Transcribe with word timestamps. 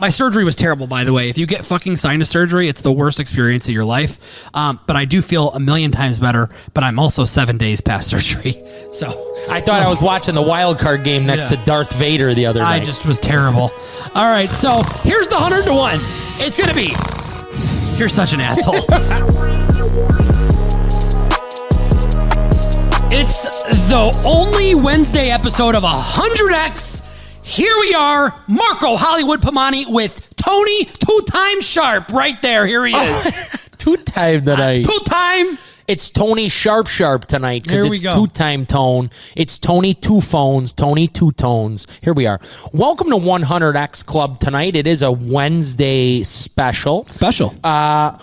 My 0.00 0.08
surgery 0.08 0.42
was 0.42 0.56
terrible, 0.56 0.86
by 0.86 1.04
the 1.04 1.12
way. 1.12 1.28
If 1.28 1.36
you 1.36 1.44
get 1.46 1.66
fucking 1.66 1.96
sinus 1.96 2.30
surgery, 2.30 2.66
it's 2.66 2.80
the 2.80 2.90
worst 2.90 3.20
experience 3.20 3.68
of 3.68 3.74
your 3.74 3.84
life. 3.84 4.48
Um, 4.56 4.80
but 4.86 4.96
I 4.96 5.04
do 5.04 5.20
feel 5.20 5.50
a 5.52 5.60
million 5.60 5.90
times 5.90 6.18
better. 6.18 6.48
But 6.72 6.82
I'm 6.82 6.98
also 6.98 7.26
seven 7.26 7.58
days 7.58 7.82
past 7.82 8.08
surgery, 8.10 8.54
so 8.90 9.08
I 9.50 9.60
thought 9.60 9.82
I 9.82 9.88
was 9.90 10.00
watching 10.00 10.34
the 10.34 10.40
wild 10.42 10.78
card 10.78 11.04
game 11.04 11.26
next 11.26 11.50
Yeah. 11.50 11.58
to 11.58 11.64
Darth 11.66 11.92
Vader 11.94 12.32
the 12.32 12.46
other 12.46 12.60
day. 12.60 12.64
I 12.64 12.78
night. 12.78 12.86
just 12.86 13.04
was 13.04 13.18
terrible. 13.18 13.70
All 14.14 14.30
right, 14.30 14.48
so 14.50 14.82
here's 15.02 15.28
the 15.28 15.36
hundred 15.36 15.64
to 15.66 15.74
one. 15.74 16.00
It's 16.40 16.56
gonna 16.56 16.72
be. 16.74 16.94
You're 17.98 18.08
such 18.08 18.32
an 18.32 18.40
asshole. 18.40 18.74
it's 23.12 23.42
the 23.88 24.22
only 24.26 24.74
Wednesday 24.74 25.28
episode 25.28 25.74
of 25.74 25.82
100X. 25.82 27.10
Here 27.52 27.74
we 27.80 27.92
are, 27.92 28.34
Marco 28.48 28.96
Hollywood 28.96 29.42
Piemonte 29.42 29.84
with 29.86 30.34
Tony 30.36 30.86
two 30.86 31.20
times 31.30 31.66
sharp 31.68 32.08
right 32.10 32.40
there. 32.40 32.66
Here 32.66 32.86
he 32.86 32.94
oh, 32.96 33.22
is. 33.26 33.68
two 33.76 33.98
time 33.98 34.46
tonight. 34.46 34.86
two 34.86 34.98
time. 35.04 35.58
It's 35.86 36.08
Tony 36.08 36.48
Sharp 36.48 36.86
Sharp 36.86 37.26
tonight 37.26 37.64
because 37.64 37.82
Here 37.82 37.90
we 37.90 37.96
it's 37.96 38.04
go. 38.04 38.24
two 38.24 38.26
time 38.28 38.64
tone. 38.64 39.10
It's 39.36 39.58
Tony 39.58 39.92
two 39.92 40.22
phones, 40.22 40.72
Tony 40.72 41.06
two 41.08 41.30
tones. 41.32 41.86
Here 42.00 42.14
we 42.14 42.26
are. 42.26 42.40
Welcome 42.72 43.10
to 43.10 43.16
100X 43.16 44.06
Club 44.06 44.38
tonight. 44.40 44.74
It 44.74 44.86
is 44.86 45.02
a 45.02 45.12
Wednesday 45.12 46.22
special. 46.22 47.04
Special. 47.04 47.54
Uh, 47.62 48.16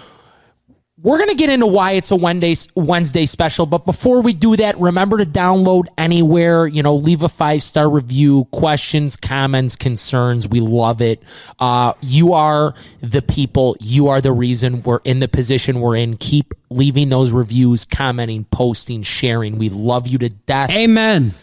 We're 1.02 1.18
going 1.18 1.30
to 1.30 1.36
get 1.36 1.50
into 1.50 1.66
why 1.66 1.94
it's 1.94 2.12
a 2.12 2.18
Wednesday 2.18 2.56
Wednesday 2.76 3.26
special, 3.26 3.66
but 3.66 3.86
before 3.86 4.22
we 4.22 4.34
do 4.34 4.58
that, 4.58 4.78
remember 4.78 5.18
to 5.20 5.26
download 5.26 5.86
anywhere, 5.98 6.68
you 6.68 6.84
know, 6.84 6.94
leave 6.94 7.24
a 7.24 7.30
five-star 7.30 7.90
review, 7.90 8.46
questions, 8.52 9.16
comments, 9.16 9.78
concerns. 9.78 10.46
We 10.46 10.60
love 10.60 11.02
it. 11.02 11.24
Uh, 11.58 11.94
you 12.02 12.34
are 12.34 12.74
the 13.00 13.22
people, 13.22 13.78
you 13.80 14.10
are 14.10 14.20
the 14.20 14.34
reason 14.34 14.84
we're 14.84 15.00
in 15.06 15.22
the 15.22 15.30
position 15.30 15.80
we're 15.80 15.96
in. 15.96 16.18
Keep 16.18 16.54
leaving 16.70 17.08
those 17.08 17.32
reviews, 17.32 17.86
commenting, 17.86 18.44
posting, 18.46 19.04
sharing. 19.04 19.58
We 19.58 19.70
love 19.70 20.06
you 20.06 20.18
to 20.18 20.28
death. 20.28 20.70
Amen. 20.70 21.34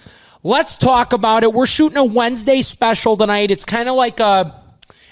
Let's 0.42 0.76
talk 0.76 1.14
about 1.14 1.44
it. 1.44 1.52
We're 1.54 1.64
shooting 1.64 1.96
a 1.96 2.04
Wednesday 2.04 2.60
special 2.60 3.16
tonight. 3.16 3.50
It's 3.50 3.64
kind 3.64 3.88
of 3.88 3.94
like 3.94 4.20
a 4.20 4.60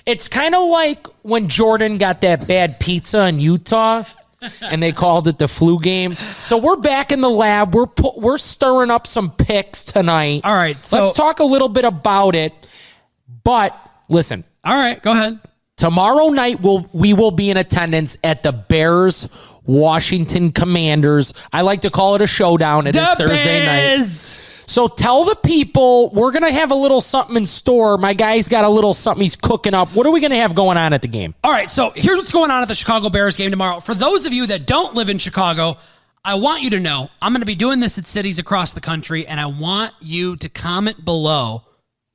it's 0.05 0.29
kind 0.29 0.55
of 0.55 0.69
like 0.69 1.07
when 1.23 1.49
Jordan 1.49 1.97
got 1.97 2.21
that 2.21 2.47
bad 2.47 2.79
pizza 2.79 3.27
in 3.27 3.41
Utah 3.41 4.05
and 4.61 4.83
they 4.83 4.93
called 4.93 5.29
it 5.29 5.39
the 5.39 5.49
flu 5.49 5.79
game. 5.81 6.15
So 6.43 6.57
we're 6.59 6.77
back 6.77 7.13
in 7.13 7.21
the 7.21 7.31
lab. 7.31 7.75
We're 7.75 7.87
pu- 7.87 8.15
we're 8.19 8.39
stirring 8.39 8.91
up 8.91 9.07
some 9.07 9.31
picks 9.31 9.83
tonight. 9.85 10.43
All 10.45 10.55
right, 10.55 10.77
so- 10.85 10.99
Let's 11.03 11.13
talk 11.13 11.41
a 11.41 11.45
little 11.45 11.69
bit 11.69 11.85
about 11.85 12.35
it. 12.35 12.53
But 13.45 13.79
listen, 14.09 14.45
All 14.65 14.75
right, 14.77 15.03
go 15.03 15.13
ahead. 15.13 15.41
tomorrow 15.77 16.29
night 16.29 16.61
we'll, 16.61 16.89
we 16.93 17.13
will 17.13 17.31
be 17.31 17.51
in 17.51 17.57
attendance 17.57 18.17
at 18.25 18.43
the 18.43 18.53
Bears 18.53 19.29
Washington 19.65 20.53
Commanders. 20.53 21.33
I 21.53 21.63
like 21.63 21.83
to 21.83 21.91
call 21.91 22.15
it 22.15 22.21
a 22.23 22.27
showdown. 22.27 22.87
It 22.87 22.97
is 22.97 23.03
The 23.17 23.17
Thursday 23.17 23.67
night. 23.67 23.99
So 24.67 24.89
tell 24.89 25.25
the 25.25 25.37
people 25.37 26.11
we're 26.11 26.33
gonna 26.33 26.53
have 26.53 26.71
a 26.71 26.75
little 26.75 27.01
something 27.01 27.37
in 27.37 27.47
store. 27.47 27.99
My 27.99 28.15
guy's 28.15 28.49
got 28.49 28.65
a 28.65 28.69
little 28.69 28.95
something 28.95 29.23
he's 29.23 29.37
cooking 29.37 29.75
up. 29.75 29.89
What 29.95 30.07
are 30.07 30.11
we 30.11 30.21
gonna 30.21 30.37
have 30.37 30.55
going 30.55 30.77
on 30.77 30.93
at 30.93 31.03
the 31.03 31.09
game? 31.09 31.35
All 31.45 31.53
right, 31.53 31.71
so 31.71 31.91
here's 31.95 32.17
what's 32.17 32.33
going 32.33 32.51
on 32.51 32.63
at 32.63 32.69
the 32.69 32.75
Chicago 32.75 33.11
Bears 33.11 33.37
game 33.37 33.51
tomorrow. 33.51 33.81
For 33.81 33.95
those 33.95 34.27
of 34.27 34.33
you 34.33 34.47
that 34.47 34.67
don't 34.67 34.95
live 34.95 35.09
in 35.09 35.19
Chicago, 35.19 35.77
I 36.27 36.37
want 36.37 36.63
you 36.63 36.71
to 36.71 36.81
know 36.81 37.11
I'm 37.21 37.33
going 37.33 37.43
to 37.43 37.47
be 37.47 37.55
doing 37.55 37.81
this 37.81 37.99
at 37.99 38.07
cities 38.07 38.39
across 38.39 38.73
the 38.73 38.81
country, 38.81 39.27
and 39.27 39.39
I 39.39 39.45
want 39.45 39.93
you 40.01 40.37
to 40.37 40.49
comment 40.49 41.05
below 41.05 41.65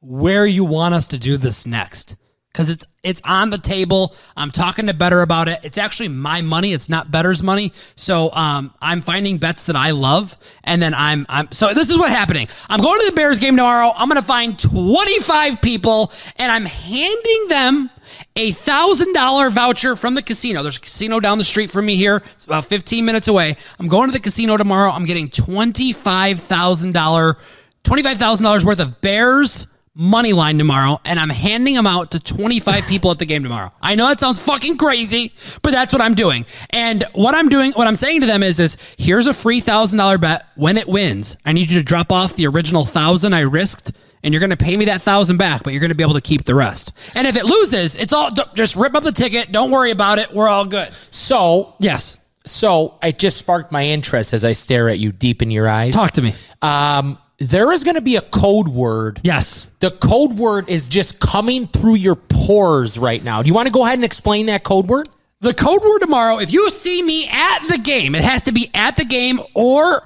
where 0.01 0.47
you 0.47 0.65
want 0.65 0.95
us 0.95 1.07
to 1.09 1.19
do 1.19 1.37
this 1.37 1.67
next. 1.67 2.15
Because 2.59 2.67
it's 2.67 2.85
it's 3.03 3.21
on 3.23 3.51
the 3.51 3.57
table. 3.57 4.13
I'm 4.35 4.51
talking 4.51 4.87
to 4.87 4.93
Better 4.93 5.21
about 5.21 5.47
it. 5.47 5.61
It's 5.63 5.77
actually 5.77 6.09
my 6.09 6.41
money. 6.41 6.73
It's 6.73 6.89
not 6.89 7.09
Better's 7.09 7.41
money. 7.41 7.71
So 7.95 8.33
um, 8.33 8.73
I'm 8.81 8.99
finding 8.99 9.37
bets 9.37 9.67
that 9.67 9.77
I 9.77 9.91
love, 9.91 10.37
and 10.65 10.81
then 10.81 10.93
I'm 10.93 11.25
I'm. 11.29 11.49
So 11.53 11.73
this 11.73 11.89
is 11.89 11.97
what's 11.97 12.11
happening. 12.11 12.49
I'm 12.67 12.81
going 12.81 12.99
to 12.99 13.05
the 13.05 13.15
Bears 13.15 13.39
game 13.39 13.55
tomorrow. 13.55 13.93
I'm 13.95 14.09
going 14.09 14.21
to 14.21 14.27
find 14.27 14.59
25 14.59 15.61
people, 15.61 16.11
and 16.35 16.51
I'm 16.51 16.65
handing 16.65 17.47
them 17.47 17.89
a 18.35 18.51
thousand 18.51 19.13
dollar 19.13 19.49
voucher 19.49 19.95
from 19.95 20.15
the 20.15 20.21
casino. 20.21 20.61
There's 20.61 20.75
a 20.75 20.81
casino 20.81 21.21
down 21.21 21.37
the 21.37 21.45
street 21.45 21.71
from 21.71 21.85
me 21.85 21.95
here. 21.95 22.17
It's 22.17 22.43
about 22.43 22.65
15 22.65 23.05
minutes 23.05 23.29
away. 23.29 23.55
I'm 23.79 23.87
going 23.87 24.09
to 24.09 24.11
the 24.11 24.19
casino 24.19 24.57
tomorrow. 24.57 24.91
I'm 24.91 25.05
getting 25.05 25.29
twenty 25.29 25.93
five 25.93 26.41
thousand 26.41 26.91
dollar, 26.91 27.37
twenty 27.85 28.03
five 28.03 28.17
thousand 28.17 28.43
dollars 28.43 28.65
worth 28.65 28.79
of 28.81 28.99
Bears 28.99 29.65
money 29.95 30.33
line 30.33 30.57
tomorrow, 30.57 30.99
and 31.05 31.19
I'm 31.19 31.29
handing 31.29 31.73
them 31.73 31.87
out 31.87 32.11
to 32.11 32.19
25 32.19 32.85
people 32.87 33.11
at 33.11 33.19
the 33.19 33.25
game 33.25 33.43
tomorrow. 33.43 33.71
I 33.81 33.95
know 33.95 34.07
that 34.07 34.19
sounds 34.19 34.39
fucking 34.39 34.77
crazy, 34.77 35.33
but 35.61 35.71
that's 35.71 35.91
what 35.91 36.01
I'm 36.01 36.13
doing. 36.13 36.45
And 36.69 37.03
what 37.13 37.35
I'm 37.35 37.49
doing, 37.49 37.71
what 37.73 37.87
I'm 37.87 37.95
saying 37.95 38.21
to 38.21 38.27
them 38.27 38.43
is, 38.43 38.59
is 38.59 38.77
here's 38.97 39.27
a 39.27 39.33
free 39.33 39.61
thousand 39.61 39.97
dollar 39.97 40.17
bet. 40.17 40.45
When 40.55 40.77
it 40.77 40.87
wins, 40.87 41.35
I 41.45 41.51
need 41.51 41.69
you 41.69 41.79
to 41.79 41.83
drop 41.83 42.11
off 42.11 42.35
the 42.35 42.47
original 42.47 42.85
thousand 42.85 43.33
I 43.33 43.41
risked 43.41 43.91
and 44.23 44.33
you're 44.33 44.39
going 44.41 44.49
to 44.49 44.57
pay 44.57 44.75
me 44.75 44.85
that 44.85 45.01
thousand 45.01 45.37
back, 45.37 45.63
but 45.63 45.71
you're 45.71 45.79
going 45.79 45.91
to 45.91 45.95
be 45.95 46.03
able 46.03 46.13
to 46.13 46.21
keep 46.21 46.43
the 46.43 46.53
rest. 46.53 46.91
And 47.15 47.25
if 47.25 47.35
it 47.37 47.45
loses, 47.45 47.95
it's 47.95 48.11
all 48.11 48.31
just 48.53 48.75
rip 48.75 48.93
up 48.93 49.03
the 49.03 49.13
ticket. 49.13 49.51
Don't 49.51 49.71
worry 49.71 49.91
about 49.91 50.19
it. 50.19 50.33
We're 50.33 50.49
all 50.49 50.65
good. 50.65 50.91
So 51.09 51.75
Yes. 51.79 52.17
so 52.45 52.97
it 53.01 53.17
just 53.17 53.37
sparked 53.37 53.71
my 53.71 53.85
interest 53.85 54.33
as 54.33 54.43
I 54.43 54.51
stare 54.53 54.89
at 54.89 54.99
you 54.99 55.11
deep 55.13 55.41
in 55.41 55.51
your 55.51 55.69
eyes. 55.69 55.93
Talk 55.93 56.11
to 56.11 56.21
me. 56.21 56.33
Um, 56.61 57.17
there 57.39 57.71
is 57.71 57.83
gonna 57.83 58.01
be 58.01 58.15
a 58.15 58.21
code 58.21 58.67
word. 58.67 59.21
Yes. 59.23 59.67
The 59.79 59.91
code 59.91 60.33
word 60.33 60.69
is 60.69 60.87
just 60.87 61.19
coming 61.19 61.67
through 61.67 61.95
your 61.95 62.15
pores 62.15 62.97
right 62.97 63.23
now. 63.23 63.41
Do 63.41 63.47
you 63.47 63.53
want 63.53 63.67
to 63.67 63.71
go 63.71 63.85
ahead 63.85 63.97
and 63.97 64.05
explain 64.05 64.47
that 64.47 64.63
code 64.63 64.87
word? 64.87 65.07
The 65.41 65.53
code 65.53 65.81
word 65.81 65.99
tomorrow, 65.99 66.39
if 66.39 66.51
you 66.51 66.69
see 66.69 67.01
me 67.01 67.27
at 67.29 67.59
the 67.69 67.77
game, 67.77 68.13
it 68.13 68.23
has 68.25 68.43
to 68.43 68.51
be 68.51 68.69
at 68.73 68.97
the 68.97 69.05
game 69.05 69.39
or 69.53 70.05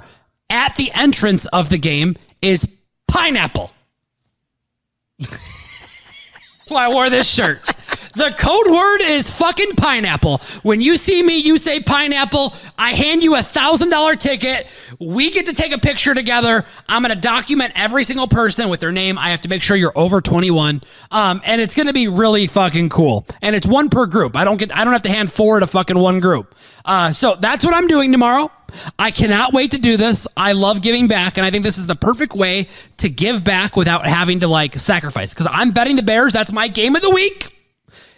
at 0.50 0.76
the 0.76 0.92
entrance 0.92 1.48
of 1.48 1.70
the 1.70 1.80
game, 1.80 2.16
is 2.44 2.68
pineapple. 3.08 3.72
That's 5.20 6.70
why 6.70 6.86
I 6.86 6.90
wore 6.90 7.10
this 7.10 7.28
shirt. 7.28 7.62
The 8.16 8.32
code 8.38 8.72
word 8.72 9.02
is 9.02 9.30
fucking 9.30 9.76
pineapple. 9.76 10.38
When 10.62 10.82
you 10.82 10.98
see 10.98 11.24
me, 11.24 11.38
you 11.38 11.58
say 11.58 11.80
pineapple. 11.82 12.54
I 12.78 12.94
hand 12.94 13.24
you 13.24 13.36
a 13.36 13.42
thousand 13.44 13.90
dollar 13.90 14.16
ticket. 14.16 14.68
We 15.00 15.32
get 15.32 15.48
to 15.48 15.54
take 15.54 15.72
a 15.72 15.80
picture 15.80 16.14
together. 16.14 16.66
I'm 16.88 17.02
gonna 17.02 17.16
document 17.16 17.74
every 17.76 18.04
single 18.04 18.28
person 18.28 18.70
with 18.70 18.82
their 18.82 18.92
name. 18.92 19.18
I 19.18 19.30
have 19.30 19.42
to 19.42 19.50
make 19.50 19.64
sure 19.64 19.76
you're 19.76 19.98
over 19.98 20.22
21. 20.22 20.82
Um, 21.12 21.42
and 21.44 21.60
it's 21.60 21.74
gonna 21.74 21.94
be 21.94 22.08
really 22.08 22.46
fucking 22.46 22.90
cool. 22.90 23.26
And 23.42 23.56
it's 23.56 23.66
one 23.66 23.90
per 23.90 24.06
group. 24.06 24.36
I 24.36 24.44
don't 24.44 24.58
get. 24.58 24.76
I 24.76 24.84
don't 24.84 24.94
have 24.94 25.02
to 25.04 25.10
hand 25.10 25.32
four 25.32 25.60
to 25.60 25.66
fucking 25.68 25.98
one 25.98 26.20
group. 26.20 26.54
Uh, 26.86 27.14
so 27.14 27.36
that's 27.36 27.66
what 27.66 27.74
I'm 27.74 27.88
doing 27.88 28.12
tomorrow. 28.12 28.52
I 29.00 29.12
cannot 29.12 29.54
wait 29.54 29.72
to 29.72 29.78
do 29.78 29.98
this. 29.98 30.28
I 30.36 30.54
love 30.54 30.82
giving 30.82 31.08
back, 31.08 31.38
and 31.38 31.46
I 31.46 31.52
think 31.52 31.64
this 31.64 31.78
is 31.78 31.88
the 31.88 31.96
perfect 31.96 32.34
way 32.34 32.68
to 32.98 33.10
give 33.10 33.44
back 33.44 33.76
without 33.76 34.06
having 34.06 34.40
to 34.42 34.48
like 34.48 34.76
sacrifice. 34.76 35.34
Because 35.34 35.48
I'm 35.52 35.72
betting 35.72 35.96
the 35.96 36.04
Bears. 36.04 36.34
That's 36.34 36.52
my 36.52 36.68
game 36.68 36.96
of 36.96 37.02
the 37.02 37.12
week. 37.12 37.50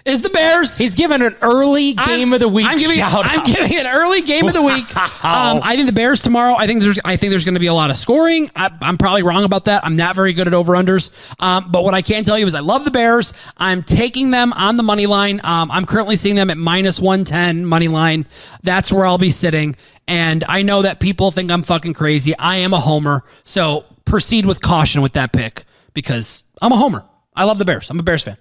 Is 0.06 0.22
the 0.22 0.30
Bears? 0.30 0.78
He's 0.78 0.94
given 0.94 1.24
an 1.24 1.36
early 1.42 1.94
game 1.94 2.08
I'm- 2.30 2.34
of 2.34 2.40
the 2.40 2.48
week 2.48 2.68
I'm 2.68 2.78
giving, 2.78 2.96
shout 2.98 3.26
I'm 3.26 3.40
out. 3.40 3.46
giving 3.48 3.76
an 3.76 3.88
early 3.88 4.22
game 4.22 4.48
of 4.48 4.54
the 4.54 4.62
week. 4.62 4.86
Um, 5.26 5.60
I 5.64 5.76
think 5.76 5.88
the 5.88 5.94
Bears 5.94 6.22
tomorrow. 6.22 6.54
I 6.56 6.68
think 6.68 6.82
there's. 6.84 7.00
I 7.04 7.18
think 7.18 7.32
there's 7.32 7.46
going 7.46 7.56
to 7.56 7.60
be 7.60 7.66
a 7.66 7.74
lot 7.74 7.90
of 7.90 7.98
scoring. 7.98 8.52
I, 8.56 8.70
I'm 8.80 8.96
probably 8.96 9.24
wrong 9.24 9.44
about 9.44 9.66
that. 9.66 9.84
I'm 9.84 9.96
not 9.96 10.14
very 10.16 10.34
good 10.34 10.46
at 10.46 10.54
over 10.54 10.74
unders. 10.74 11.10
Um, 11.42 11.70
but 11.72 11.84
what 11.84 11.96
I 11.96 12.04
can 12.04 12.24
tell 12.24 12.38
you 12.38 12.46
is 12.46 12.54
I 12.54 12.60
love 12.60 12.86
the 12.86 12.92
Bears. 12.92 13.34
I'm 13.58 13.82
taking 13.82 14.30
them 14.30 14.54
on 14.54 14.78
the 14.78 14.84
money 14.84 15.08
line. 15.08 15.42
Um, 15.44 15.72
I'm 15.72 15.88
currently 15.88 16.16
seeing 16.16 16.36
them 16.36 16.52
at 16.52 16.58
minus 16.58 17.00
one 17.00 17.26
ten 17.26 17.66
money 17.66 17.88
line. 17.88 18.28
That's 18.62 18.92
where 18.92 19.04
I'll 19.08 19.18
be 19.18 19.32
sitting. 19.32 19.76
And 20.08 20.44
I 20.48 20.62
know 20.62 20.84
that 20.84 21.00
people 21.00 21.32
think 21.32 21.50
I'm 21.50 21.64
fucking 21.64 21.94
crazy. 21.94 22.38
I 22.38 22.58
am 22.58 22.72
a 22.74 22.80
homer. 22.80 23.24
So 23.46 23.86
proceed 24.06 24.46
with 24.46 24.62
caution 24.62 25.02
with 25.02 25.14
that 25.14 25.34
pick 25.34 25.64
because 25.96 26.44
I'm 26.62 26.72
a 26.72 26.78
homer. 26.78 27.04
I 27.36 27.46
love 27.46 27.58
the 27.58 27.66
Bears. 27.66 27.90
I'm 27.90 28.00
a 28.00 28.04
Bears 28.04 28.22
fan. 28.22 28.38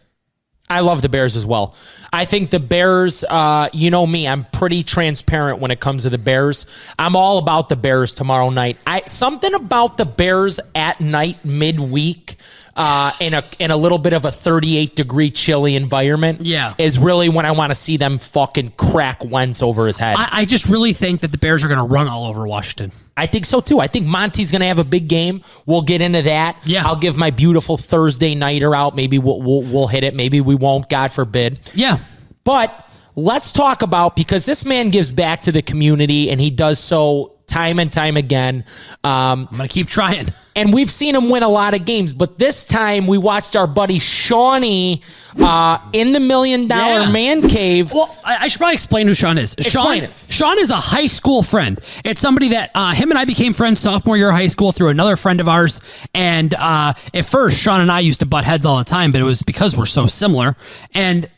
I 0.68 0.80
love 0.80 1.02
the 1.02 1.10
Bears 1.10 1.36
as 1.36 1.44
well. 1.44 1.74
I 2.10 2.24
think 2.24 2.50
the 2.50 2.58
Bears, 2.58 3.22
uh, 3.22 3.68
you 3.74 3.90
know 3.90 4.06
me, 4.06 4.26
I'm 4.26 4.44
pretty 4.46 4.82
transparent 4.82 5.58
when 5.60 5.70
it 5.70 5.78
comes 5.78 6.04
to 6.04 6.10
the 6.10 6.16
Bears. 6.18 6.64
I'm 6.98 7.16
all 7.16 7.36
about 7.36 7.68
the 7.68 7.76
Bears 7.76 8.14
tomorrow 8.14 8.48
night. 8.48 8.78
I 8.86 9.02
something 9.06 9.52
about 9.52 9.98
the 9.98 10.06
Bears 10.06 10.60
at 10.74 11.02
night 11.02 11.44
midweek 11.44 12.36
uh, 12.76 13.12
in 13.20 13.34
a 13.34 13.44
in 13.58 13.70
a 13.72 13.76
little 13.76 13.98
bit 13.98 14.14
of 14.14 14.24
a 14.24 14.30
38 14.30 14.96
degree 14.96 15.30
chilly 15.30 15.76
environment. 15.76 16.40
Yeah. 16.40 16.72
is 16.78 16.98
really 16.98 17.28
when 17.28 17.44
I 17.44 17.52
want 17.52 17.70
to 17.70 17.74
see 17.74 17.98
them 17.98 18.18
fucking 18.18 18.70
crack 18.70 19.22
Wentz 19.22 19.62
over 19.62 19.86
his 19.86 19.98
head. 19.98 20.16
I, 20.18 20.28
I 20.32 20.44
just 20.46 20.66
really 20.66 20.94
think 20.94 21.20
that 21.20 21.30
the 21.30 21.38
Bears 21.38 21.62
are 21.62 21.68
going 21.68 21.80
to 21.80 21.86
run 21.86 22.08
all 22.08 22.24
over 22.24 22.46
Washington. 22.48 22.90
I 23.16 23.26
think 23.26 23.44
so 23.44 23.60
too. 23.60 23.80
I 23.80 23.86
think 23.86 24.06
Monty's 24.06 24.50
going 24.50 24.60
to 24.60 24.66
have 24.66 24.78
a 24.78 24.84
big 24.84 25.08
game. 25.08 25.42
We'll 25.66 25.82
get 25.82 26.00
into 26.00 26.22
that. 26.22 26.56
Yeah. 26.64 26.84
I'll 26.84 26.96
give 26.96 27.16
my 27.16 27.30
beautiful 27.30 27.76
Thursday 27.76 28.34
nighter 28.34 28.74
out. 28.74 28.96
Maybe 28.96 29.18
we'll, 29.18 29.40
we'll 29.40 29.62
we'll 29.62 29.86
hit 29.86 30.02
it. 30.04 30.14
Maybe 30.14 30.40
we 30.40 30.54
won't. 30.54 30.88
God 30.88 31.12
forbid. 31.12 31.60
Yeah. 31.74 31.98
But 32.42 32.88
let's 33.14 33.52
talk 33.52 33.82
about 33.82 34.16
because 34.16 34.46
this 34.46 34.64
man 34.64 34.90
gives 34.90 35.12
back 35.12 35.42
to 35.42 35.52
the 35.52 35.62
community 35.62 36.30
and 36.30 36.40
he 36.40 36.50
does 36.50 36.78
so 36.78 37.33
time 37.46 37.78
and 37.78 37.90
time 37.90 38.16
again. 38.16 38.64
Um, 39.02 39.48
I'm 39.50 39.56
gonna 39.56 39.68
keep 39.68 39.88
trying. 39.88 40.26
and 40.56 40.72
we've 40.72 40.90
seen 40.90 41.14
him 41.14 41.28
win 41.30 41.42
a 41.42 41.48
lot 41.48 41.74
of 41.74 41.84
games, 41.84 42.14
but 42.14 42.38
this 42.38 42.64
time 42.64 43.06
we 43.06 43.18
watched 43.18 43.56
our 43.56 43.66
buddy 43.66 43.98
Shawnee 43.98 45.02
uh, 45.40 45.78
in 45.92 46.12
the 46.12 46.20
million 46.20 46.68
dollar 46.68 47.00
Yeah. 47.02 47.10
man 47.10 47.48
cave. 47.48 47.92
Well, 47.92 48.16
I, 48.24 48.44
I 48.44 48.48
should 48.48 48.58
probably 48.58 48.74
explain 48.74 49.06
who 49.06 49.14
Sean 49.14 49.36
is. 49.38 49.54
Explain 49.54 50.00
Sean, 50.02 50.10
it. 50.10 50.10
Sean 50.28 50.58
is 50.58 50.70
a 50.70 50.76
high 50.76 51.06
school 51.06 51.42
friend. 51.42 51.80
It's 52.04 52.20
somebody 52.20 52.48
that 52.50 52.70
uh, 52.74 52.92
him 52.92 53.10
and 53.10 53.18
I 53.18 53.24
became 53.24 53.52
friends 53.52 53.80
sophomore 53.80 54.16
year 54.16 54.28
of 54.30 54.34
high 54.36 54.46
school 54.46 54.72
through 54.72 54.88
another 54.90 55.16
friend 55.16 55.40
of 55.40 55.48
ours. 55.48 55.80
And 56.14 56.54
uh, 56.54 56.94
at 57.12 57.26
first, 57.26 57.58
Sean 57.58 57.80
and 57.80 57.90
I 57.90 58.00
used 58.00 58.20
to 58.20 58.26
butt 58.26 58.44
heads 58.44 58.64
all 58.64 58.78
the 58.78 58.84
time, 58.84 59.12
but 59.12 59.20
it 59.20 59.24
was 59.24 59.42
because 59.42 59.76
we're 59.76 59.86
so 59.86 60.06
similar. 60.06 60.56
And 60.94 61.28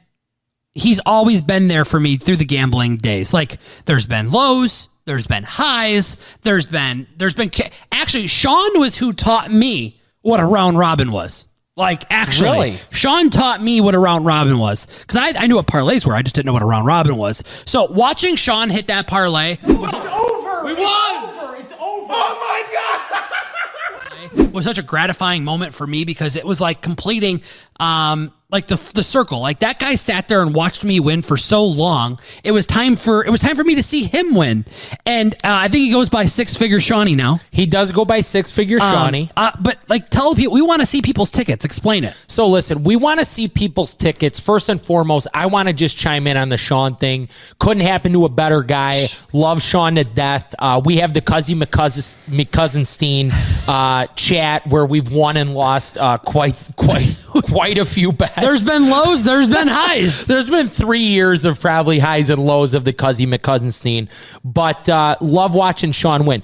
he's 0.75 1.00
always 1.06 1.41
been 1.41 1.69
there 1.69 1.87
for 1.87 1.99
me 1.99 2.19
through 2.19 2.37
the 2.37 2.44
gambling 2.44 2.99
days. 2.99 3.32
Like 3.32 3.56
there's 3.87 4.05
been 4.06 4.31
lows, 4.31 4.88
there's 5.06 5.26
been 5.26 5.44
highs, 5.44 6.17
there's 6.43 6.67
been 6.67 7.06
there's 7.17 7.35
been 7.35 7.50
actually 7.91 8.26
Sean 8.26 8.79
was 8.79 8.97
who 8.97 9.12
taught 9.12 9.50
me 9.50 10.00
what 10.23 10.41
a 10.41 10.44
round 10.44 10.76
robin 10.76 11.11
was. 11.12 11.47
Like 11.76 12.05
actually, 12.11 12.50
Really? 12.50 12.79
Sean 12.91 13.29
taught 13.31 13.62
me 13.62 13.81
what 13.81 13.94
a 13.94 13.99
round 13.99 14.25
robin 14.26 14.58
was 14.58 14.87
because 14.87 15.17
I, 15.17 15.29
I 15.43 15.47
knew 15.47 15.56
what 15.56 15.67
parlays 15.67 16.06
were. 16.06 16.14
I 16.14 16.23
just 16.23 16.35
didn't 16.35 16.47
know 16.47 16.53
what 16.55 16.62
a 16.62 16.67
round 16.67 16.87
robin 16.87 17.17
was. 17.17 17.43
So 17.67 17.85
watching 17.91 18.37
Sean 18.37 18.69
hit 18.70 18.87
that 18.88 19.06
parlay 19.06 19.53
It's 19.53 19.62
over. 19.62 20.64
We 20.64 20.75
won. 20.75 21.56
It's 21.61 21.73
over. 21.73 21.81
Oh 21.81 22.38
my 22.41 22.64
god. 22.73 24.53
was 24.53 24.64
such 24.64 24.79
a 24.79 24.82
gratifying 24.82 25.44
moment 25.44 25.75
for 25.75 25.87
me 25.87 26.05
because 26.05 26.35
it 26.35 26.44
was 26.47 26.61
like 26.61 26.81
completing 26.81 27.43
um 27.81 28.32
like 28.49 28.69
the 28.69 28.76
the 28.94 29.02
circle. 29.02 29.40
Like 29.40 29.58
that 29.58 29.81
guy 29.81 29.96
sat 29.96 30.28
there 30.28 30.40
and 30.40 30.55
watched 30.55 30.84
me 30.84 31.00
win 31.00 31.20
for 31.23 31.37
so 31.37 31.64
long. 31.64 32.20
It 32.44 32.52
was 32.52 32.64
time 32.64 32.94
for 32.94 33.25
it 33.25 33.31
was 33.31 33.40
time 33.40 33.56
for 33.56 33.64
me 33.64 33.75
to 33.75 33.82
see 33.82 34.05
him 34.05 34.37
win. 34.37 34.64
And 35.05 35.34
uh, 35.34 35.38
I 35.43 35.67
think 35.69 35.82
he 35.84 35.90
goes 35.90 36.08
by 36.08 36.26
six 36.26 36.55
figure 36.55 36.78
Shawnee 36.78 37.17
now. 37.17 37.40
He 37.50 37.67
does 37.67 37.90
go 37.90 38.05
by 38.05 38.20
six 38.20 38.52
figure 38.52 38.78
Um, 38.81 38.93
Shawnee. 38.93 39.31
uh, 39.37 39.50
but 39.61 39.82
like 39.88 40.08
tell 40.11 40.32
people 40.37 40.55
we 40.55 40.62
want 40.62 40.78
to 40.81 40.87
see 40.87 41.02
people's 41.02 41.32
tickets. 41.32 41.64
Explain 41.64 42.05
it. 42.05 42.14
So 42.28 42.46
listen, 42.46 42.84
we 42.84 42.94
want 42.94 43.19
to 43.19 43.26
see 43.26 43.49
people's 43.49 43.96
tickets. 43.96 44.38
First 44.38 44.69
and 44.69 44.81
foremost, 44.81 45.26
I 45.34 45.46
want 45.46 45.67
to 45.67 45.75
just 45.75 45.99
chime 45.99 46.29
in 46.29 46.37
on 46.37 46.49
the 46.49 46.56
Sean 46.56 46.94
thing. 46.94 47.29
Couldn't 47.58 47.82
happen 47.82 48.12
to 48.12 48.26
a 48.26 48.29
better 48.31 48.62
guy. 48.62 49.08
Love 49.32 49.61
Sean 49.61 49.96
to 49.96 50.05
death. 50.05 50.55
Uh, 50.61 50.81
we 50.84 50.99
have 50.99 51.12
the 51.12 51.20
Cuzzy 51.20 51.61
McCousin, 51.61 52.31
McCousinstein 52.31 53.32
uh, 53.69 54.06
chat 54.14 54.67
where 54.69 54.87
we've 54.87 55.11
won 55.11 55.37
and 55.37 55.52
lost 55.52 55.99
uh, 55.99 56.17
quite 56.19 56.70
quite 56.76 57.12
quite 57.46 57.78
a 57.78 57.84
few 57.84 58.12
bets. 58.12 58.40
There's 58.40 58.66
been 58.66 58.90
lows, 58.90 59.22
there's 59.22 59.48
been 59.48 59.69
highs. 59.70 60.26
There's 60.26 60.50
been 60.50 60.69
three 60.69 61.00
years 61.00 61.44
of 61.44 61.60
probably 61.60 61.98
highs 61.98 62.31
and 62.31 62.44
lows 62.44 62.75
of 62.75 62.84
the 62.84 62.93
Cuzzy 62.93 63.26
McCousinstein, 63.26 64.10
but 64.44 64.88
uh, 64.88 65.16
love 65.20 65.54
watching 65.54 65.93
Sean 65.93 66.26
win. 66.26 66.43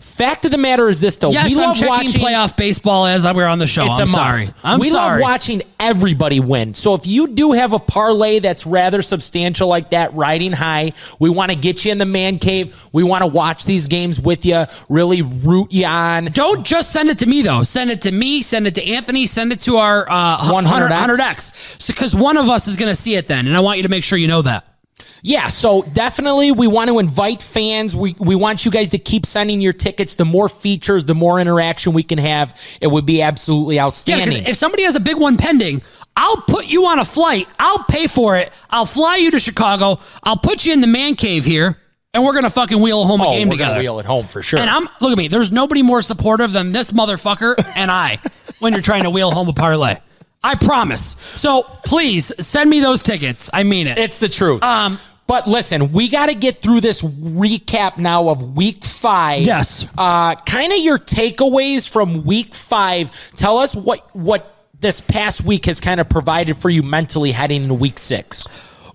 Fact 0.00 0.46
of 0.46 0.50
the 0.50 0.58
matter 0.58 0.88
is 0.88 0.98
this, 0.98 1.18
though. 1.18 1.30
Yes, 1.30 1.50
we 1.50 1.60
I'm 1.60 1.68
love 1.68 1.76
checking 1.76 1.88
watching 1.88 2.20
playoff 2.20 2.56
baseball 2.56 3.04
as 3.04 3.22
we're 3.22 3.46
on 3.46 3.58
the 3.58 3.66
show. 3.66 3.84
It's 3.84 3.96
I'm 3.96 4.04
a 4.04 4.06
sorry. 4.06 4.40
must. 4.40 4.52
I'm 4.64 4.80
we 4.80 4.88
sorry. 4.88 5.20
love 5.20 5.20
watching 5.20 5.62
everybody 5.78 6.40
win. 6.40 6.72
So 6.72 6.94
if 6.94 7.06
you 7.06 7.28
do 7.28 7.52
have 7.52 7.74
a 7.74 7.78
parlay 7.78 8.38
that's 8.38 8.66
rather 8.66 9.02
substantial 9.02 9.68
like 9.68 9.90
that, 9.90 10.14
riding 10.14 10.52
high, 10.52 10.94
we 11.18 11.28
want 11.28 11.50
to 11.50 11.56
get 11.56 11.84
you 11.84 11.92
in 11.92 11.98
the 11.98 12.06
man 12.06 12.38
cave. 12.38 12.74
We 12.92 13.02
want 13.02 13.22
to 13.22 13.26
watch 13.26 13.66
these 13.66 13.86
games 13.88 14.18
with 14.18 14.46
you, 14.46 14.64
really 14.88 15.20
root 15.20 15.70
you 15.70 15.84
on. 15.84 16.26
Don't 16.26 16.64
just 16.64 16.92
send 16.92 17.10
it 17.10 17.18
to 17.18 17.26
me 17.26 17.42
though. 17.42 17.62
Send 17.62 17.90
it 17.90 18.00
to 18.02 18.10
me. 18.12 18.40
Send 18.40 18.66
it 18.66 18.74
to 18.76 18.84
Anthony. 18.86 19.26
Send 19.26 19.52
it 19.52 19.60
to 19.62 19.76
our 19.76 20.06
uh, 20.08 20.38
100X. 20.50 20.88
100x. 20.88 21.86
Because 21.86 22.16
one 22.16 22.38
of 22.38 22.48
us 22.48 22.66
is 22.68 22.76
going 22.76 22.90
to 22.90 22.96
see 22.96 23.16
it 23.16 23.26
then, 23.26 23.46
and 23.46 23.54
I 23.54 23.60
want 23.60 23.76
you 23.76 23.82
to 23.82 23.90
make 23.90 24.04
sure 24.04 24.18
you 24.18 24.28
know 24.28 24.42
that. 24.42 24.66
Yeah, 25.22 25.48
so 25.48 25.82
definitely 25.82 26.52
we 26.52 26.66
want 26.66 26.88
to 26.88 26.98
invite 26.98 27.42
fans. 27.42 27.94
We 27.94 28.14
we 28.18 28.34
want 28.34 28.64
you 28.64 28.70
guys 28.70 28.90
to 28.90 28.98
keep 28.98 29.26
sending 29.26 29.60
your 29.60 29.72
tickets. 29.72 30.14
The 30.14 30.24
more 30.24 30.48
features, 30.48 31.04
the 31.04 31.14
more 31.14 31.38
interaction 31.38 31.92
we 31.92 32.02
can 32.02 32.18
have, 32.18 32.58
it 32.80 32.86
would 32.86 33.06
be 33.06 33.22
absolutely 33.22 33.78
outstanding. 33.78 34.42
Yeah, 34.42 34.50
if 34.50 34.56
somebody 34.56 34.84
has 34.84 34.94
a 34.94 35.00
big 35.00 35.16
one 35.16 35.36
pending, 35.36 35.82
I'll 36.16 36.42
put 36.42 36.66
you 36.66 36.86
on 36.86 36.98
a 36.98 37.04
flight. 37.04 37.48
I'll 37.58 37.84
pay 37.84 38.06
for 38.06 38.36
it. 38.36 38.52
I'll 38.70 38.86
fly 38.86 39.16
you 39.16 39.30
to 39.32 39.38
Chicago. 39.38 40.00
I'll 40.22 40.36
put 40.36 40.64
you 40.64 40.72
in 40.72 40.80
the 40.80 40.86
man 40.86 41.14
cave 41.14 41.44
here, 41.44 41.78
and 42.14 42.24
we're 42.24 42.34
gonna 42.34 42.50
fucking 42.50 42.80
wheel 42.80 43.04
home 43.04 43.20
a 43.20 43.28
oh, 43.28 43.30
game 43.30 43.48
we're 43.48 43.56
gonna 43.56 43.70
together. 43.70 43.80
reel 43.80 43.98
it 44.00 44.06
home 44.06 44.26
for 44.26 44.42
sure. 44.42 44.58
And 44.58 44.70
I'm 44.70 44.88
look 45.00 45.12
at 45.12 45.18
me. 45.18 45.28
There's 45.28 45.52
nobody 45.52 45.82
more 45.82 46.02
supportive 46.02 46.52
than 46.52 46.72
this 46.72 46.92
motherfucker 46.92 47.54
and 47.76 47.90
I 47.90 48.18
when 48.58 48.72
you're 48.72 48.82
trying 48.82 49.04
to 49.04 49.10
wheel 49.10 49.30
home 49.30 49.48
a 49.48 49.52
parlay. 49.52 49.96
I 50.42 50.54
promise. 50.54 51.16
So 51.34 51.62
please 51.84 52.32
send 52.44 52.70
me 52.70 52.80
those 52.80 53.02
tickets. 53.02 53.50
I 53.52 53.62
mean 53.62 53.86
it. 53.86 53.98
It's 53.98 54.18
the 54.18 54.28
truth. 54.28 54.62
Um, 54.62 54.98
but 55.30 55.46
listen, 55.46 55.92
we 55.92 56.08
got 56.08 56.26
to 56.26 56.34
get 56.34 56.60
through 56.60 56.80
this 56.80 57.02
recap 57.02 57.98
now 57.98 58.30
of 58.30 58.56
week 58.56 58.82
five. 58.82 59.42
Yes. 59.42 59.86
Uh, 59.96 60.34
kind 60.34 60.72
of 60.72 60.80
your 60.80 60.98
takeaways 60.98 61.88
from 61.88 62.24
week 62.24 62.52
five. 62.52 63.12
Tell 63.36 63.58
us 63.58 63.76
what 63.76 64.12
what 64.12 64.66
this 64.80 65.00
past 65.00 65.44
week 65.44 65.66
has 65.66 65.78
kind 65.78 66.00
of 66.00 66.08
provided 66.08 66.56
for 66.56 66.68
you 66.68 66.82
mentally 66.82 67.30
heading 67.30 67.62
into 67.62 67.74
week 67.74 68.00
six. 68.00 68.44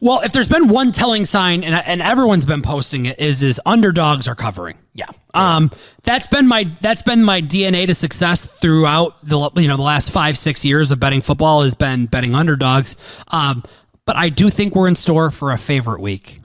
Well, 0.01 0.19
if 0.21 0.33
there's 0.33 0.49
been 0.49 0.67
one 0.67 0.91
telling 0.91 1.23
sign, 1.23 1.63
and, 1.63 1.73
and 1.73 2.01
everyone's 2.01 2.45
been 2.45 2.61
posting 2.61 3.05
it, 3.05 3.17
is 3.17 3.41
is 3.41 3.61
underdogs 3.65 4.27
are 4.27 4.35
covering. 4.35 4.77
Yeah. 4.93 5.07
Um, 5.33 5.71
that's 6.03 6.27
been 6.27 6.49
my 6.49 6.69
that's 6.81 7.01
been 7.01 7.23
my 7.23 7.41
DNA 7.41 7.87
to 7.87 7.95
success 7.95 8.59
throughout 8.59 9.23
the 9.23 9.49
you 9.55 9.69
know 9.69 9.77
the 9.77 9.83
last 9.83 10.11
five 10.11 10.37
six 10.37 10.65
years 10.65 10.91
of 10.91 10.99
betting 10.99 11.21
football 11.21 11.63
has 11.63 11.75
been 11.75 12.07
betting 12.07 12.35
underdogs. 12.35 12.97
Um, 13.29 13.63
but 14.05 14.15
I 14.15 14.29
do 14.29 14.49
think 14.49 14.75
we're 14.75 14.87
in 14.87 14.95
store 14.95 15.31
for 15.31 15.51
a 15.51 15.57
favorite 15.57 16.01
week. 16.01 16.41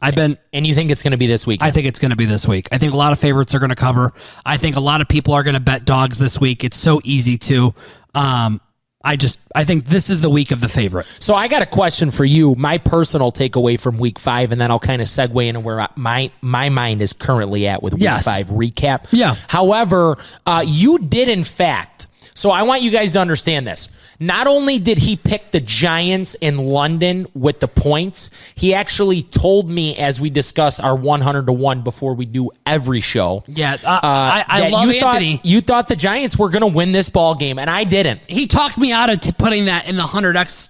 I've 0.00 0.14
been 0.14 0.36
And 0.52 0.66
you 0.66 0.74
think 0.74 0.90
it's 0.90 1.02
going 1.02 1.12
to 1.12 1.16
be 1.16 1.26
this 1.26 1.46
week? 1.46 1.62
I 1.62 1.70
think 1.70 1.86
it's 1.86 1.98
going 1.98 2.10
to 2.10 2.16
be 2.16 2.26
this 2.26 2.46
week. 2.46 2.68
I 2.70 2.78
think 2.78 2.92
a 2.92 2.96
lot 2.96 3.12
of 3.12 3.18
favorites 3.18 3.54
are 3.54 3.58
going 3.58 3.70
to 3.70 3.74
cover. 3.76 4.12
I 4.44 4.58
think 4.58 4.76
a 4.76 4.80
lot 4.80 5.00
of 5.00 5.08
people 5.08 5.32
are 5.34 5.42
going 5.42 5.54
to 5.54 5.60
bet 5.60 5.84
dogs 5.86 6.18
this 6.18 6.38
week. 6.38 6.64
It's 6.64 6.76
so 6.76 7.00
easy 7.02 7.38
to. 7.38 7.72
Um, 8.14 8.60
I 9.02 9.16
just 9.16 9.38
I 9.54 9.64
think 9.64 9.84
this 9.86 10.10
is 10.10 10.20
the 10.20 10.28
week 10.28 10.50
of 10.50 10.60
the 10.60 10.68
favorite. 10.68 11.06
So 11.20 11.34
I 11.34 11.48
got 11.48 11.62
a 11.62 11.66
question 11.66 12.10
for 12.10 12.24
you. 12.24 12.54
My 12.56 12.76
personal 12.76 13.30
takeaway 13.32 13.78
from 13.80 13.98
week 13.98 14.18
five, 14.18 14.52
and 14.52 14.60
then 14.60 14.70
I'll 14.70 14.80
kind 14.80 15.00
of 15.00 15.06
segue 15.08 15.46
into 15.46 15.60
where 15.60 15.86
my 15.96 16.28
my 16.40 16.68
mind 16.70 17.00
is 17.00 17.12
currently 17.12 17.66
at 17.68 17.82
with 17.82 17.94
week 17.94 18.02
Yes. 18.02 18.24
five 18.24 18.48
recap. 18.48 19.06
Yeah. 19.12 19.34
However, 19.48 20.18
uh, 20.44 20.62
you 20.66 20.98
did 20.98 21.28
in 21.28 21.42
fact. 21.44 21.95
So 22.36 22.50
I 22.50 22.64
want 22.64 22.82
you 22.82 22.90
guys 22.90 23.14
to 23.14 23.18
understand 23.18 23.66
this. 23.66 23.88
Not 24.20 24.46
only 24.46 24.78
did 24.78 24.98
he 24.98 25.16
pick 25.16 25.52
the 25.52 25.60
Giants 25.60 26.34
in 26.34 26.58
London 26.58 27.26
with 27.32 27.60
the 27.60 27.66
points, 27.66 28.28
he 28.54 28.74
actually 28.74 29.22
told 29.22 29.70
me 29.70 29.96
as 29.96 30.20
we 30.20 30.28
discuss 30.28 30.78
our 30.78 30.94
100 30.94 31.46
to 31.46 31.52
one 31.52 31.80
before 31.80 32.12
we 32.12 32.26
do 32.26 32.50
every 32.66 33.00
show. 33.00 33.42
Yeah, 33.46 33.78
uh, 33.82 34.00
I, 34.02 34.44
I 34.46 34.68
love 34.68 34.86
you 34.86 35.00
thought, 35.00 35.14
Anthony. 35.22 35.40
you 35.44 35.62
thought 35.62 35.88
the 35.88 35.96
Giants 35.96 36.38
were 36.38 36.50
going 36.50 36.60
to 36.60 36.66
win 36.66 36.92
this 36.92 37.08
ball 37.08 37.34
game, 37.34 37.58
and 37.58 37.70
I 37.70 37.84
didn't. 37.84 38.20
he 38.26 38.46
talked 38.46 38.76
me 38.76 38.92
out 38.92 39.08
of 39.08 39.20
t- 39.20 39.32
putting 39.32 39.64
that 39.64 39.88
in 39.88 39.96
the 39.96 40.02
hundred 40.02 40.36
x 40.36 40.68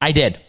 I 0.00 0.10
did. 0.10 0.40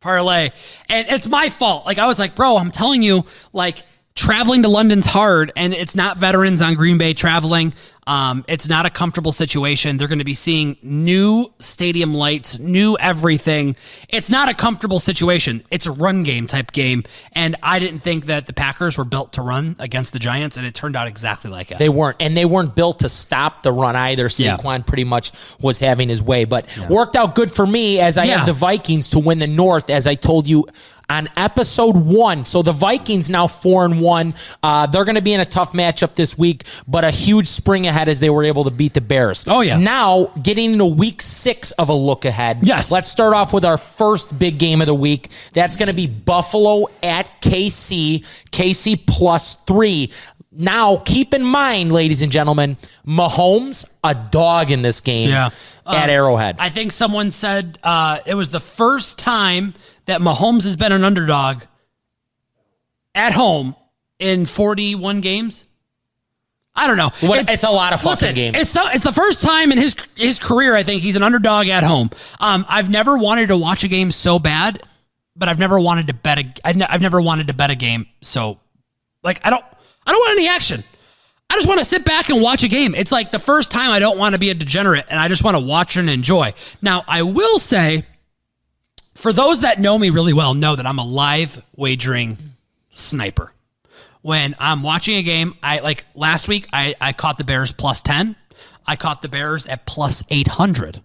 parlay, 0.00 0.50
and 0.88 1.06
it's 1.10 1.28
my 1.28 1.48
fault. 1.48 1.86
Like 1.86 1.98
I 1.98 2.06
was 2.06 2.18
like, 2.18 2.34
bro, 2.34 2.56
I'm 2.56 2.72
telling 2.72 3.04
you, 3.04 3.24
like 3.52 3.84
traveling 4.16 4.62
to 4.62 4.68
London's 4.68 5.06
hard, 5.06 5.52
and 5.54 5.72
it's 5.72 5.94
not 5.94 6.16
veterans 6.16 6.60
on 6.60 6.74
Green 6.74 6.98
Bay 6.98 7.14
traveling. 7.14 7.72
Um, 8.06 8.44
it's 8.46 8.68
not 8.68 8.86
a 8.86 8.90
comfortable 8.90 9.32
situation. 9.32 9.96
They're 9.96 10.06
going 10.06 10.20
to 10.20 10.24
be 10.24 10.34
seeing 10.34 10.76
new 10.82 11.52
stadium 11.58 12.14
lights, 12.14 12.56
new 12.58 12.96
everything. 13.00 13.74
It's 14.08 14.30
not 14.30 14.48
a 14.48 14.54
comfortable 14.54 15.00
situation. 15.00 15.64
It's 15.72 15.86
a 15.86 15.90
run 15.90 16.22
game 16.22 16.46
type 16.46 16.70
game, 16.70 17.02
and 17.32 17.56
I 17.64 17.80
didn't 17.80 17.98
think 18.00 18.26
that 18.26 18.46
the 18.46 18.52
Packers 18.52 18.96
were 18.96 19.04
built 19.04 19.32
to 19.34 19.42
run 19.42 19.74
against 19.80 20.12
the 20.12 20.20
Giants, 20.20 20.56
and 20.56 20.64
it 20.64 20.72
turned 20.74 20.94
out 20.94 21.08
exactly 21.08 21.50
like 21.50 21.72
it. 21.72 21.78
They 21.78 21.88
weren't, 21.88 22.16
and 22.20 22.36
they 22.36 22.44
weren't 22.44 22.74
built 22.76 23.00
to 23.00 23.08
stop 23.08 23.62
the 23.62 23.72
run 23.72 23.96
either. 23.96 24.24
Yeah. 24.36 24.56
Saquon 24.56 24.86
pretty 24.86 25.04
much 25.04 25.32
was 25.60 25.80
having 25.80 26.08
his 26.08 26.22
way, 26.22 26.44
but 26.44 26.68
worked 26.88 27.16
out 27.16 27.34
good 27.34 27.50
for 27.50 27.66
me 27.66 27.98
as 27.98 28.18
I 28.18 28.24
Yeah. 28.24 28.38
have 28.38 28.46
the 28.46 28.52
Vikings 28.52 29.10
to 29.10 29.18
win 29.18 29.40
the 29.40 29.46
North, 29.48 29.90
as 29.90 30.06
I 30.06 30.14
told 30.14 30.46
you 30.48 30.66
on 31.08 31.28
episode 31.36 31.94
one. 31.96 32.44
So 32.44 32.62
the 32.62 32.72
Vikings 32.72 33.30
now 33.30 33.46
four 33.46 33.84
and 33.84 34.00
one. 34.00 34.34
Uh, 34.62 34.86
they're 34.86 35.04
going 35.04 35.14
to 35.14 35.22
be 35.22 35.32
in 35.34 35.40
a 35.40 35.44
tough 35.44 35.72
matchup 35.72 36.14
this 36.14 36.36
week, 36.36 36.64
but 36.88 37.04
a 37.04 37.10
huge 37.10 37.46
spring 37.48 37.86
ahead 37.86 38.08
as 38.08 38.18
they 38.20 38.30
were 38.30 38.42
able 38.44 38.64
to 38.64 38.70
beat 38.70 38.94
the 38.94 39.00
Bears. 39.00 39.44
Oh, 39.46 39.60
yeah. 39.60 39.78
Now 39.78 40.32
getting 40.42 40.72
into 40.72 40.86
week 40.86 41.22
six 41.22 41.70
of 41.72 41.88
a 41.88 41.94
look 41.94 42.24
ahead. 42.24 42.60
Yes. 42.62 42.90
Let's 42.90 43.08
start 43.10 43.34
off 43.34 43.52
with 43.52 43.64
our 43.64 43.78
first 43.78 44.36
big 44.38 44.58
game 44.58 44.80
of 44.80 44.86
the 44.88 44.94
week. 44.94 45.30
That's 45.52 45.76
going 45.76 45.88
to 45.88 45.94
be 45.94 46.06
Buffalo 46.08 46.86
at 47.02 47.40
KC. 47.40 48.24
KC 48.50 49.06
plus 49.06 49.54
three. 49.66 50.10
Now, 50.58 50.96
keep 51.04 51.34
in 51.34 51.42
mind, 51.42 51.92
ladies 51.92 52.22
and 52.22 52.32
gentlemen, 52.32 52.78
Mahomes 53.06 53.84
a 54.02 54.14
dog 54.14 54.70
in 54.70 54.80
this 54.82 55.00
game 55.00 55.28
Yeah. 55.28 55.50
at 55.86 56.04
Um, 56.04 56.10
Arrowhead. 56.10 56.56
I 56.58 56.70
think 56.70 56.92
someone 56.92 57.30
said 57.30 57.78
uh, 57.82 58.20
it 58.24 58.34
was 58.34 58.48
the 58.50 58.60
first 58.60 59.18
time 59.18 59.74
that 60.06 60.20
Mahomes 60.20 60.64
has 60.64 60.76
been 60.76 60.92
an 60.92 61.04
underdog 61.04 61.62
at 63.14 63.32
home 63.32 63.76
in 64.18 64.46
41 64.46 65.20
games. 65.20 65.66
I 66.74 66.86
don't 66.86 66.96
know. 66.98 67.10
What- 67.26 67.48
it's 67.48 67.64
a 67.64 67.70
lot 67.70 67.92
of 67.92 68.00
fucking 68.00 68.10
listen, 68.10 68.34
games. 68.34 68.56
It's 68.60 68.76
it's 68.94 69.04
the 69.04 69.12
first 69.12 69.42
time 69.42 69.72
in 69.72 69.78
his 69.78 69.96
his 70.14 70.38
career 70.38 70.74
I 70.76 70.82
think 70.82 71.02
he's 71.02 71.16
an 71.16 71.22
underdog 71.22 71.68
at 71.68 71.82
home. 71.82 72.10
Um, 72.38 72.66
I've 72.68 72.90
never 72.90 73.16
wanted 73.16 73.48
to 73.48 73.56
watch 73.56 73.82
a 73.82 73.88
game 73.88 74.12
so 74.12 74.38
bad, 74.38 74.82
but 75.34 75.48
I've 75.48 75.58
never 75.58 75.80
wanted 75.80 76.08
to 76.08 76.14
bet 76.14 76.38
a 76.38 76.44
I've, 76.64 76.76
ne- 76.76 76.86
I've 76.86 77.00
never 77.00 77.20
wanted 77.20 77.46
to 77.46 77.54
bet 77.54 77.70
a 77.70 77.74
game 77.74 78.06
so 78.20 78.60
like 79.22 79.40
I 79.42 79.48
don't 79.48 79.64
I 80.06 80.12
don't 80.12 80.20
want 80.20 80.38
any 80.38 80.48
action. 80.48 80.84
I 81.48 81.54
just 81.54 81.66
want 81.66 81.78
to 81.78 81.84
sit 81.84 82.04
back 82.04 82.28
and 82.28 82.42
watch 82.42 82.62
a 82.62 82.68
game. 82.68 82.94
It's 82.94 83.12
like 83.12 83.30
the 83.30 83.38
first 83.38 83.70
time 83.70 83.90
I 83.90 83.98
don't 83.98 84.18
want 84.18 84.34
to 84.34 84.38
be 84.38 84.50
a 84.50 84.54
degenerate 84.54 85.06
and 85.08 85.18
I 85.18 85.28
just 85.28 85.44
want 85.44 85.56
to 85.56 85.62
watch 85.62 85.96
and 85.96 86.10
enjoy. 86.10 86.52
Now, 86.82 87.04
I 87.06 87.22
will 87.22 87.58
say, 87.58 88.04
for 89.16 89.32
those 89.32 89.60
that 89.62 89.80
know 89.80 89.98
me 89.98 90.10
really 90.10 90.32
well, 90.32 90.54
know 90.54 90.76
that 90.76 90.86
I'm 90.86 90.98
a 90.98 91.04
live 91.04 91.62
wagering 91.74 92.38
sniper. 92.90 93.52
When 94.22 94.56
I'm 94.58 94.82
watching 94.82 95.16
a 95.16 95.22
game, 95.22 95.54
I 95.62 95.78
like 95.80 96.04
last 96.14 96.48
week, 96.48 96.66
I, 96.72 96.94
I 97.00 97.12
caught 97.12 97.38
the 97.38 97.44
Bears 97.44 97.72
plus 97.72 98.00
10. 98.00 98.34
I 98.86 98.96
caught 98.96 99.22
the 99.22 99.28
Bears 99.28 99.66
at 99.66 99.86
plus 99.86 100.22
800 100.30 101.00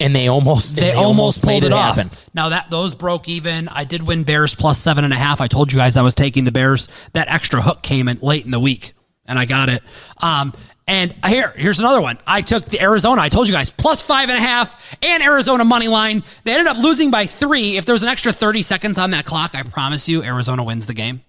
And 0.00 0.14
they 0.14 0.28
almost 0.28 0.76
they, 0.76 0.92
almost, 0.92 1.44
made 1.44 1.62
pulled 1.62 1.72
it, 1.72 1.74
off. 1.74 1.96
happen. 1.96 2.12
Now 2.34 2.50
that 2.50 2.70
those 2.70 2.94
broke 2.94 3.28
even. 3.28 3.68
I 3.68 3.84
did 3.84 4.02
win 4.02 4.22
Bears 4.24 4.54
plus 4.54 4.78
seven 4.78 5.04
and 5.04 5.12
a 5.12 5.16
half. 5.16 5.40
I 5.40 5.46
told 5.48 5.72
you 5.72 5.78
guys 5.78 5.96
I 5.96 6.02
was 6.02 6.14
taking 6.14 6.44
the 6.44 6.52
Bears. 6.52 6.88
That 7.12 7.28
extra 7.28 7.62
hook 7.62 7.82
came 7.82 8.06
in 8.08 8.18
late 8.20 8.44
in 8.44 8.50
the 8.50 8.60
week, 8.60 8.92
and 9.26 9.38
I 9.38 9.44
got 9.46 9.68
it. 9.70 9.82
Um, 10.18 10.52
and 10.88 11.14
here, 11.26 11.52
here's 11.54 11.78
another 11.78 12.00
one. 12.00 12.18
I 12.26 12.40
took 12.40 12.64
the 12.64 12.80
Arizona. 12.80 13.20
I 13.20 13.28
told 13.28 13.46
you 13.46 13.54
guys 13.54 13.70
plus 13.70 14.00
five 14.00 14.30
and 14.30 14.38
a 14.38 14.40
half 14.40 14.96
and 15.02 15.22
Arizona 15.22 15.64
money 15.64 15.86
line. 15.86 16.24
They 16.44 16.52
ended 16.52 16.66
up 16.66 16.78
losing 16.78 17.10
by 17.10 17.26
three. 17.26 17.76
If 17.76 17.84
there 17.84 17.92
was 17.92 18.02
an 18.02 18.08
extra 18.08 18.32
30 18.32 18.62
seconds 18.62 18.98
on 18.98 19.10
that 19.10 19.26
clock, 19.26 19.54
I 19.54 19.62
promise 19.64 20.08
you, 20.08 20.22
Arizona 20.22 20.64
wins 20.64 20.86
the 20.86 20.94
game. 20.94 21.20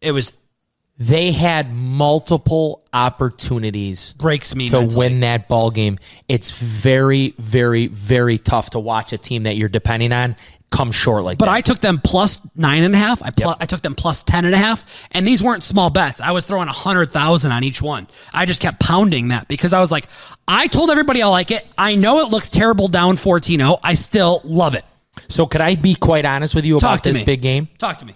It 0.00 0.10
was 0.10 0.34
They 0.98 1.32
had 1.32 1.72
multiple 1.74 2.84
opportunities 2.92 4.12
breaks 4.14 4.54
me 4.54 4.68
to 4.68 4.80
mentally. 4.80 4.98
win 4.98 5.20
that 5.20 5.48
ball 5.48 5.70
game. 5.70 5.98
It's 6.28 6.50
very, 6.52 7.34
very, 7.38 7.88
very 7.88 8.38
tough 8.38 8.70
to 8.70 8.78
watch 8.78 9.12
a 9.12 9.18
team 9.18 9.42
that 9.44 9.56
you're 9.56 9.68
depending 9.68 10.12
on 10.12 10.36
come 10.70 10.90
short 10.90 11.22
like 11.24 11.38
But 11.38 11.46
that. 11.46 11.52
I 11.52 11.60
took 11.60 11.78
them 11.80 12.00
plus 12.02 12.40
nine 12.56 12.82
and 12.82 12.94
a 12.94 12.98
half. 12.98 13.22
I, 13.22 13.30
pl- 13.30 13.56
I 13.60 13.66
took 13.66 13.80
them 13.82 13.94
plus 13.94 14.22
ten 14.22 14.44
and 14.44 14.54
a 14.54 14.58
half, 14.58 14.84
and 15.12 15.26
these 15.26 15.42
weren't 15.42 15.62
small 15.62 15.88
bets. 15.90 16.20
I 16.20 16.32
was 16.32 16.44
throwing 16.46 16.68
a 16.68 16.72
hundred 16.72 17.10
thousand 17.12 17.52
on 17.52 17.62
each 17.64 17.80
one. 17.80 18.08
I 18.32 18.44
just 18.46 18.60
kept 18.60 18.80
pounding 18.80 19.28
that 19.28 19.46
because 19.48 19.72
I 19.72 19.80
was 19.80 19.90
like, 19.92 20.06
I 20.48 20.66
told 20.66 20.90
everybody 20.90 21.22
I 21.22 21.28
like 21.28 21.50
it. 21.50 21.66
I 21.78 21.94
know 21.94 22.20
it 22.20 22.28
looks 22.30 22.50
terrible 22.50 22.88
down 22.88 23.16
14-0. 23.16 23.78
I 23.82 23.94
still 23.94 24.40
love 24.44 24.74
it. 24.74 24.84
so 25.28 25.46
could 25.46 25.60
I 25.60 25.76
be 25.76 25.94
quite 25.94 26.24
honest 26.24 26.54
with 26.56 26.64
you 26.66 26.78
Talk 26.78 26.94
about 26.94 27.04
to 27.04 27.10
this 27.10 27.18
me. 27.18 27.24
big 27.24 27.40
game? 27.42 27.68
Talk 27.78 27.98
to 27.98 28.06
me. 28.06 28.14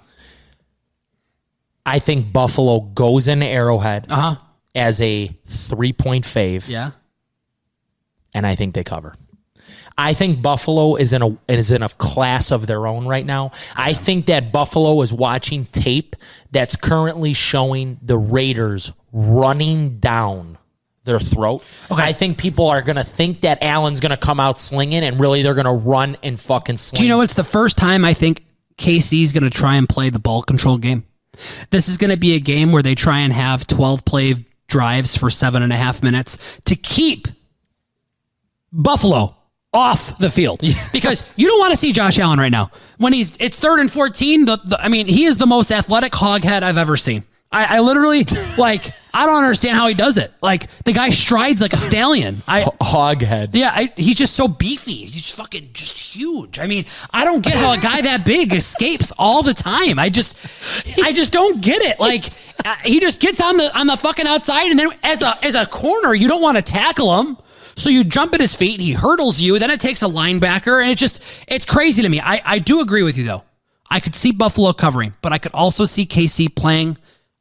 I 1.89 1.99
think 1.99 2.33
Buffalo 2.33 2.81
goes 2.81 3.29
in 3.29 3.43
Arrowhead 3.43 4.07
Uh 4.11 4.17
huh. 4.17 4.37
as 4.75 5.01
a 5.01 5.29
three 5.47 5.93
point 5.93 6.25
fave, 6.25 6.69
Yeah. 6.69 6.91
and 8.35 8.47
I 8.47 8.55
think 8.55 8.75
they 8.75 8.85
cover. 8.85 9.15
I 9.97 10.15
think 10.15 10.41
Buffalo 10.43 10.95
is 10.97 11.13
in 11.13 11.23
a 11.23 11.37
is 11.49 11.71
in 11.71 11.83
a 11.83 11.89
class 11.89 12.53
of 12.53 12.67
their 12.67 12.87
own 12.87 13.07
right 13.07 13.27
now. 13.27 13.51
I 13.75 13.93
think 13.95 14.27
that 14.27 14.53
Buffalo 14.53 15.01
is 15.03 15.13
watching 15.13 15.65
tape 15.67 16.15
that's 16.53 16.77
currently 16.77 17.33
showing 17.33 17.99
the 18.03 18.17
Raiders 18.17 18.93
running 19.13 19.99
down 19.99 20.57
their 21.05 21.19
throat. 21.19 21.65
Okay. 21.91 22.03
I 22.03 22.13
think 22.13 22.39
people 22.39 22.69
are 22.69 22.83
going 22.83 22.97
to 22.97 23.03
think 23.05 23.41
that 23.41 23.63
Allen's 23.63 23.99
going 23.99 24.11
to 24.11 24.17
come 24.17 24.39
out 24.39 24.59
slinging, 24.61 25.03
and 25.03 25.19
really 25.19 25.43
they're 25.43 25.55
going 25.55 25.65
to 25.65 25.73
run 25.73 26.17
and 26.23 26.39
fucking 26.39 26.77
sling. 26.77 26.99
Do 26.99 27.05
you 27.05 27.09
know 27.09 27.23
it's 27.23 27.35
the 27.35 27.43
first 27.45 27.77
time 27.77 28.05
I 28.05 28.15
think 28.15 28.45
KC's 28.77 29.33
going 29.33 29.43
to 29.45 29.51
try 29.51 29.77
and 29.77 29.89
play 29.89 30.11
the 30.11 30.19
ball 30.21 30.43
control 30.43 30.79
game? 30.79 31.05
This 31.71 31.89
is 31.89 31.97
going 31.97 32.11
to 32.11 32.19
be 32.19 32.35
a 32.35 32.41
game 32.41 32.73
where 32.73 32.83
they 32.83 32.95
try 32.95 33.21
and 33.21 33.33
have 33.33 33.67
12 33.67 34.05
play 34.05 34.35
drives 34.67 35.17
for 35.17 35.31
seven 35.31 35.63
and 35.63 35.73
a 35.73 35.77
half 35.77 36.03
minutes 36.03 36.39
to 36.67 36.77
keep 36.77 37.29
Buffalo 38.73 39.35
off 39.73 40.17
the 40.19 40.31
field. 40.31 40.61
Because 40.93 41.23
you 41.37 41.47
don't 41.47 41.59
want 41.59 41.73
to 41.73 41.77
see 41.77 41.93
Josh 41.93 42.19
Allen 42.19 42.39
right 42.39 42.53
now. 42.53 42.71
When 42.97 43.13
he's 43.13 43.37
it's 43.39 43.57
third 43.57 43.79
and 43.81 43.91
14 43.91 44.47
the, 44.47 44.57
the 44.57 44.81
I 44.81 44.89
mean 44.89 45.07
he 45.07 45.25
is 45.25 45.37
the 45.37 45.47
most 45.47 45.71
athletic 45.71 46.13
hoghead 46.13 46.63
I've 46.63 46.79
ever 46.79 46.97
seen 46.97 47.25
I, 47.51 47.77
I 47.77 47.81
literally 47.81 48.25
like 48.59 48.93
I 49.15 49.27
don't 49.27 49.37
understand 49.37 49.77
how 49.77 49.89
he 49.89 49.95
does 49.95 50.19
it 50.19 50.33
like 50.43 50.69
the 50.85 50.93
guy 50.93 51.11
strides 51.11 51.63
like 51.63 51.73
a 51.73 51.79
stallion 51.79 52.43
I 52.47 52.63
Hoghead. 52.63 53.51
yeah, 53.53 53.73
I, 53.75 53.93
he's 53.97 54.17
just 54.17 54.35
so 54.35 54.49
beefy. 54.49 55.07
He's 55.07 55.33
fucking 55.33 55.71
just 55.73 55.99
huge. 55.99 56.59
I 56.59 56.67
mean, 56.67 56.85
I 57.13 57.25
don't 57.25 57.43
get 57.43 57.55
how 57.55 57.73
a 57.73 57.79
guy 57.79 58.03
that 58.03 58.25
big 58.25 58.53
escapes 58.53 59.13
all 59.19 59.43
the 59.43 59.55
time. 59.55 59.99
I 59.99 60.09
just, 60.09 60.37
I 61.03 61.13
just 61.13 61.33
don't 61.33 61.61
get 61.61 61.83
it. 61.83 61.99
Like 61.99 62.25
uh, 62.65 62.77
he 62.85 63.01
just 63.01 63.21
gets 63.21 63.41
on 63.41 63.57
the 63.57 63.77
on 63.77 63.87
the 63.87 63.97
fucking 63.97 64.27
outside, 64.27 64.71
and 64.71 64.79
then 64.79 64.91
as 65.03 65.23
a 65.23 65.43
as 65.45 65.55
a 65.55 65.67
corner, 65.67 66.15
you 66.15 66.29
don't 66.29 66.43
want 66.43 66.57
to 66.57 66.63
tackle 66.63 67.21
him. 67.21 67.37
So 67.77 67.91
you 67.91 68.03
jump 68.03 68.35
at 68.35 68.41
his 68.41 68.57
feet, 68.57 68.81
he 68.81 68.93
hurdles 68.93 69.41
you, 69.41 69.57
then 69.61 69.71
it 69.71 69.79
takes 69.81 70.03
a 70.03 70.07
linebacker, 70.07 70.83
and 70.83 70.91
it 70.91 70.99
just 70.99 71.23
it's 71.47 71.65
crazy 71.65 72.03
to 72.03 72.09
me. 72.09 72.21
I, 72.21 72.43
I 72.45 72.59
do 72.59 72.81
agree 72.81 73.03
with 73.03 73.17
you 73.17 73.25
though. 73.25 73.45
I 73.91 74.01
could 74.01 74.15
see 74.15 74.33
Buffalo 74.33 74.73
covering, 74.73 75.15
but 75.23 75.33
I 75.33 75.39
could 75.39 75.53
also 75.55 75.85
see 75.85 76.05
KC 76.05 76.55
playing 76.55 76.99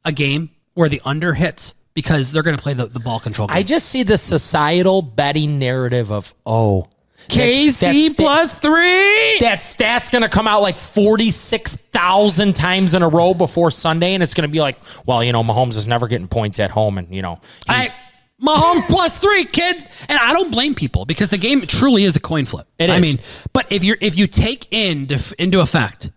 a 0.08 0.12
game 0.12 0.50
where 0.74 0.88
the 0.88 1.00
under 1.04 1.34
hits 1.34 1.74
because 1.94 2.32
they're 2.32 2.42
going 2.42 2.56
to 2.56 2.62
play 2.62 2.74
the, 2.74 2.86
the 2.86 3.00
ball 3.00 3.20
control 3.20 3.48
game. 3.48 3.56
I 3.56 3.62
just 3.62 3.88
see 3.88 4.02
the 4.02 4.16
societal 4.16 5.02
betting 5.02 5.58
narrative 5.58 6.10
of 6.10 6.34
oh. 6.46 6.88
KC 7.28 7.80
that 7.80 7.94
sta- 7.94 8.22
plus 8.22 8.58
three. 8.58 9.38
that 9.40 9.60
stat's 9.60 10.08
going 10.08 10.22
to 10.22 10.30
come 10.30 10.48
out 10.48 10.62
like 10.62 10.78
46,000 10.78 12.56
times 12.56 12.94
in 12.94 13.02
a 13.02 13.08
row 13.08 13.34
before 13.34 13.70
Sunday. 13.70 14.14
And 14.14 14.22
it's 14.22 14.32
going 14.32 14.48
to 14.48 14.52
be 14.52 14.60
like, 14.60 14.78
well, 15.04 15.22
you 15.22 15.32
know, 15.32 15.42
Mahomes 15.42 15.76
is 15.76 15.86
never 15.86 16.08
getting 16.08 16.28
points 16.28 16.58
at 16.58 16.70
home. 16.70 16.96
And, 16.96 17.14
you 17.14 17.20
know, 17.20 17.40
he's- 17.66 17.90
I 17.90 17.94
Mahomes 18.42 18.86
plus 18.86 19.18
three, 19.18 19.44
kid. 19.44 19.76
And 20.08 20.18
I 20.18 20.32
don't 20.32 20.52
blame 20.52 20.74
people 20.74 21.04
because 21.04 21.28
the 21.28 21.38
game 21.38 21.62
truly 21.62 22.04
is 22.04 22.14
a 22.16 22.20
coin 22.20 22.46
flip. 22.46 22.68
It 22.78 22.88
I 22.88 22.96
is. 22.96 23.02
mean, 23.02 23.18
but 23.52 23.66
if 23.72 23.82
you're 23.82 23.98
if 24.00 24.16
you 24.16 24.26
take 24.28 24.72
into 24.72 25.34
into 25.38 25.60
effect, 25.60 26.10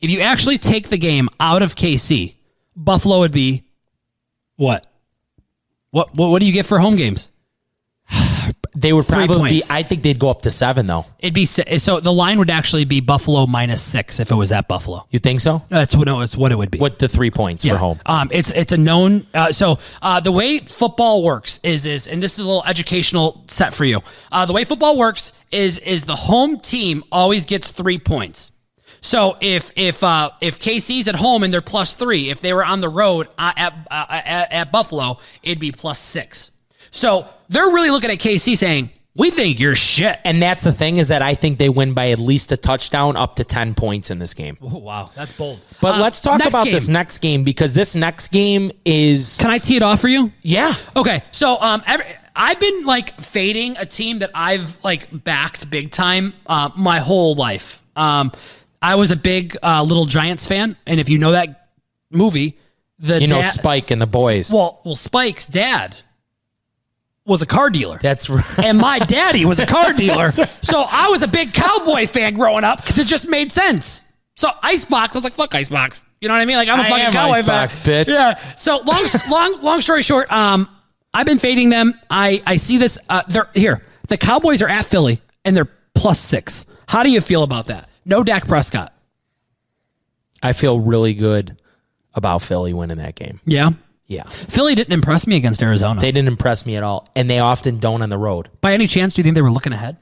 if 0.00 0.08
you 0.08 0.20
actually 0.20 0.58
take 0.58 0.88
the 0.88 0.98
game 0.98 1.28
out 1.40 1.62
of 1.62 1.74
KC, 1.74 2.36
Buffalo 2.76 3.20
would 3.20 3.32
be 3.32 3.64
what? 4.56 4.86
What 5.90 6.16
what, 6.16 6.28
what 6.30 6.40
do 6.40 6.46
you 6.46 6.52
get 6.52 6.66
for 6.66 6.78
home 6.78 6.96
games? 6.96 7.30
they 8.74 8.92
would 8.92 9.06
Three 9.06 9.26
probably 9.26 9.50
be. 9.50 9.62
I 9.70 9.82
think 9.82 10.02
they'd 10.02 10.18
go 10.18 10.28
up 10.28 10.42
to 10.42 10.50
seven, 10.50 10.86
though. 10.86 11.06
It'd 11.18 11.34
be 11.34 11.46
so 11.46 12.00
the 12.00 12.12
line 12.12 12.38
would 12.38 12.50
actually 12.50 12.84
be 12.84 13.00
Buffalo 13.00 13.46
minus 13.46 13.82
six 13.82 14.20
if 14.20 14.30
it 14.30 14.34
was 14.34 14.52
at 14.52 14.68
Buffalo. 14.68 15.06
You 15.10 15.18
think 15.18 15.40
so? 15.40 15.62
That's 15.68 15.94
what 15.94 16.06
no, 16.06 16.20
it's 16.20 16.36
what 16.36 16.52
it 16.52 16.56
would 16.56 16.70
be. 16.70 16.78
What 16.78 16.98
the 16.98 17.08
three 17.08 17.30
points 17.30 17.66
for 17.66 17.76
home? 17.76 18.00
Um, 18.06 18.28
it's 18.32 18.50
it's 18.50 18.72
a 18.72 18.76
known. 18.76 19.26
Uh, 19.32 19.52
so 19.52 19.78
uh, 20.02 20.20
the 20.20 20.32
way 20.32 20.58
football 20.60 21.22
works 21.22 21.60
is 21.62 21.86
is 21.86 22.06
and 22.06 22.22
this 22.22 22.38
is 22.38 22.44
a 22.44 22.48
little 22.48 22.64
educational 22.64 23.44
set 23.48 23.72
for 23.72 23.84
you. 23.84 24.00
Uh, 24.30 24.46
the 24.46 24.52
way 24.52 24.64
football 24.64 24.98
works 24.98 25.32
is 25.50 25.78
is 25.78 26.04
the 26.04 26.16
home 26.16 26.58
team 26.58 27.04
always 27.12 27.46
gets 27.46 27.70
three 27.70 27.98
points. 27.98 28.50
So 29.04 29.36
if 29.42 29.70
if 29.76 30.02
uh, 30.02 30.30
if 30.40 30.58
KC's 30.58 31.08
at 31.08 31.14
home 31.16 31.42
and 31.42 31.52
they're 31.52 31.60
plus 31.60 31.92
three, 31.92 32.30
if 32.30 32.40
they 32.40 32.54
were 32.54 32.64
on 32.64 32.80
the 32.80 32.88
road 32.88 33.28
uh, 33.36 33.52
at, 33.54 33.74
uh, 33.90 34.06
at 34.08 34.50
at 34.50 34.72
Buffalo, 34.72 35.18
it'd 35.42 35.58
be 35.60 35.72
plus 35.72 35.98
six. 35.98 36.50
So 36.90 37.28
they're 37.50 37.68
really 37.68 37.90
looking 37.90 38.10
at 38.10 38.18
KC 38.18 38.56
saying, 38.56 38.88
"We 39.14 39.30
think 39.30 39.60
you're 39.60 39.74
shit." 39.74 40.18
And 40.24 40.40
that's 40.40 40.62
the 40.62 40.72
thing 40.72 40.96
is 40.96 41.08
that 41.08 41.20
I 41.20 41.34
think 41.34 41.58
they 41.58 41.68
win 41.68 41.92
by 41.92 42.12
at 42.12 42.18
least 42.18 42.50
a 42.52 42.56
touchdown 42.56 43.14
up 43.18 43.36
to 43.36 43.44
10 43.44 43.74
points 43.74 44.10
in 44.10 44.18
this 44.20 44.32
game. 44.32 44.56
Oh, 44.62 44.78
wow, 44.78 45.10
that's 45.14 45.32
bold. 45.32 45.60
But 45.82 45.96
Uh, 45.96 46.00
let's 46.00 46.22
talk 46.22 46.42
about 46.42 46.64
game. 46.64 46.72
this 46.72 46.88
next 46.88 47.18
game 47.18 47.44
because 47.44 47.74
this 47.74 47.94
next 47.94 48.28
game 48.28 48.72
is. 48.86 49.36
Can 49.38 49.50
I 49.50 49.58
tee 49.58 49.76
it 49.76 49.82
off 49.82 50.00
for 50.00 50.08
you? 50.08 50.32
Yeah. 50.40 50.74
Okay, 50.96 51.22
so 51.30 51.60
um, 51.60 51.82
every, 51.86 52.06
I've 52.34 52.58
been 52.58 52.86
like 52.86 53.20
fading 53.20 53.76
a 53.76 53.84
team 53.84 54.20
that 54.20 54.30
I've 54.34 54.82
like 54.82 55.08
backed 55.12 55.68
big 55.68 55.90
time 55.90 56.32
uh, 56.46 56.70
my 56.74 57.00
whole 57.00 57.34
life. 57.34 57.82
Um, 57.96 58.32
I 58.84 58.96
was 58.96 59.10
a 59.10 59.16
big 59.16 59.56
uh, 59.62 59.82
Little 59.82 60.04
Giants 60.04 60.46
fan, 60.46 60.76
and 60.86 61.00
if 61.00 61.08
you 61.08 61.18
know 61.18 61.32
that 61.32 61.68
movie, 62.10 62.58
the 62.98 63.20
You 63.20 63.28
know, 63.28 63.40
dad- 63.42 63.50
Spike 63.50 63.90
and 63.90 64.00
the 64.00 64.06
boys. 64.06 64.52
well, 64.52 64.80
well, 64.84 64.94
Spike's 64.96 65.46
dad 65.46 65.96
was 67.26 67.40
a 67.42 67.46
car 67.46 67.70
dealer. 67.70 67.98
That's 68.02 68.28
right. 68.28 68.58
and 68.58 68.76
my 68.78 68.98
daddy 68.98 69.44
was 69.46 69.58
a 69.58 69.66
car 69.66 69.92
dealer. 70.04 70.28
So 70.30 70.84
I 70.88 71.08
was 71.08 71.22
a 71.22 71.28
big 71.28 71.52
cowboy 71.54 72.06
fan 72.06 72.34
growing 72.34 72.64
up 72.64 72.78
because 72.82 72.98
it 72.98 73.06
just 73.06 73.28
made 73.28 73.50
sense. 73.50 74.04
So 74.36 74.50
Icebox, 74.62 75.14
I 75.14 75.18
was 75.18 75.24
like, 75.24 75.32
fuck 75.32 75.54
Icebox. 75.54 76.02
You 76.20 76.28
know 76.28 76.34
what 76.34 76.40
I 76.40 76.44
mean? 76.44 76.56
Like 76.56 76.68
I'm 76.68 76.80
a 76.80 76.82
I 76.82 76.88
fucking 76.90 77.12
cowboy 77.12 77.36
Icebox, 77.38 77.76
fan. 77.78 78.04
bitch. 78.04 78.08
Yeah. 78.10 78.38
So 78.56 78.78
long, 78.82 79.04
long, 79.30 79.60
long 79.62 79.80
story 79.80 80.02
short, 80.02 80.30
um, 80.30 80.68
I've 81.14 81.26
been 81.26 81.38
fading 81.38 81.70
them. 81.70 81.94
I 82.10 82.42
I 82.44 82.56
see 82.56 82.76
this. 82.78 82.98
Uh, 83.08 83.22
they're 83.28 83.48
here. 83.54 83.82
The 84.08 84.18
Cowboys 84.18 84.60
are 84.60 84.68
at 84.68 84.84
Philly 84.84 85.20
and 85.44 85.56
they're 85.56 85.68
plus 85.94 86.20
six. 86.20 86.66
How 86.86 87.02
do 87.02 87.10
you 87.10 87.20
feel 87.22 87.42
about 87.42 87.66
that? 87.68 87.88
No 88.04 88.22
Dak 88.22 88.46
Prescott. 88.46 88.92
I 90.42 90.52
feel 90.52 90.78
really 90.78 91.14
good 91.14 91.56
about 92.14 92.42
Philly 92.42 92.72
winning 92.74 92.98
that 92.98 93.14
game. 93.14 93.40
Yeah. 93.44 93.70
Yeah. 94.06 94.24
Philly 94.24 94.74
didn't 94.74 94.92
impress 94.92 95.26
me 95.26 95.36
against 95.36 95.62
Arizona. 95.62 96.00
They 96.00 96.12
didn't 96.12 96.28
impress 96.28 96.66
me 96.66 96.76
at 96.76 96.82
all. 96.82 97.08
And 97.16 97.30
they 97.30 97.38
often 97.38 97.78
don't 97.78 98.02
on 98.02 98.10
the 98.10 98.18
road. 98.18 98.50
By 98.60 98.74
any 98.74 98.86
chance, 98.86 99.14
do 99.14 99.20
you 99.20 99.24
think 99.24 99.34
they 99.34 99.42
were 99.42 99.50
looking 99.50 99.72
ahead? 99.72 99.96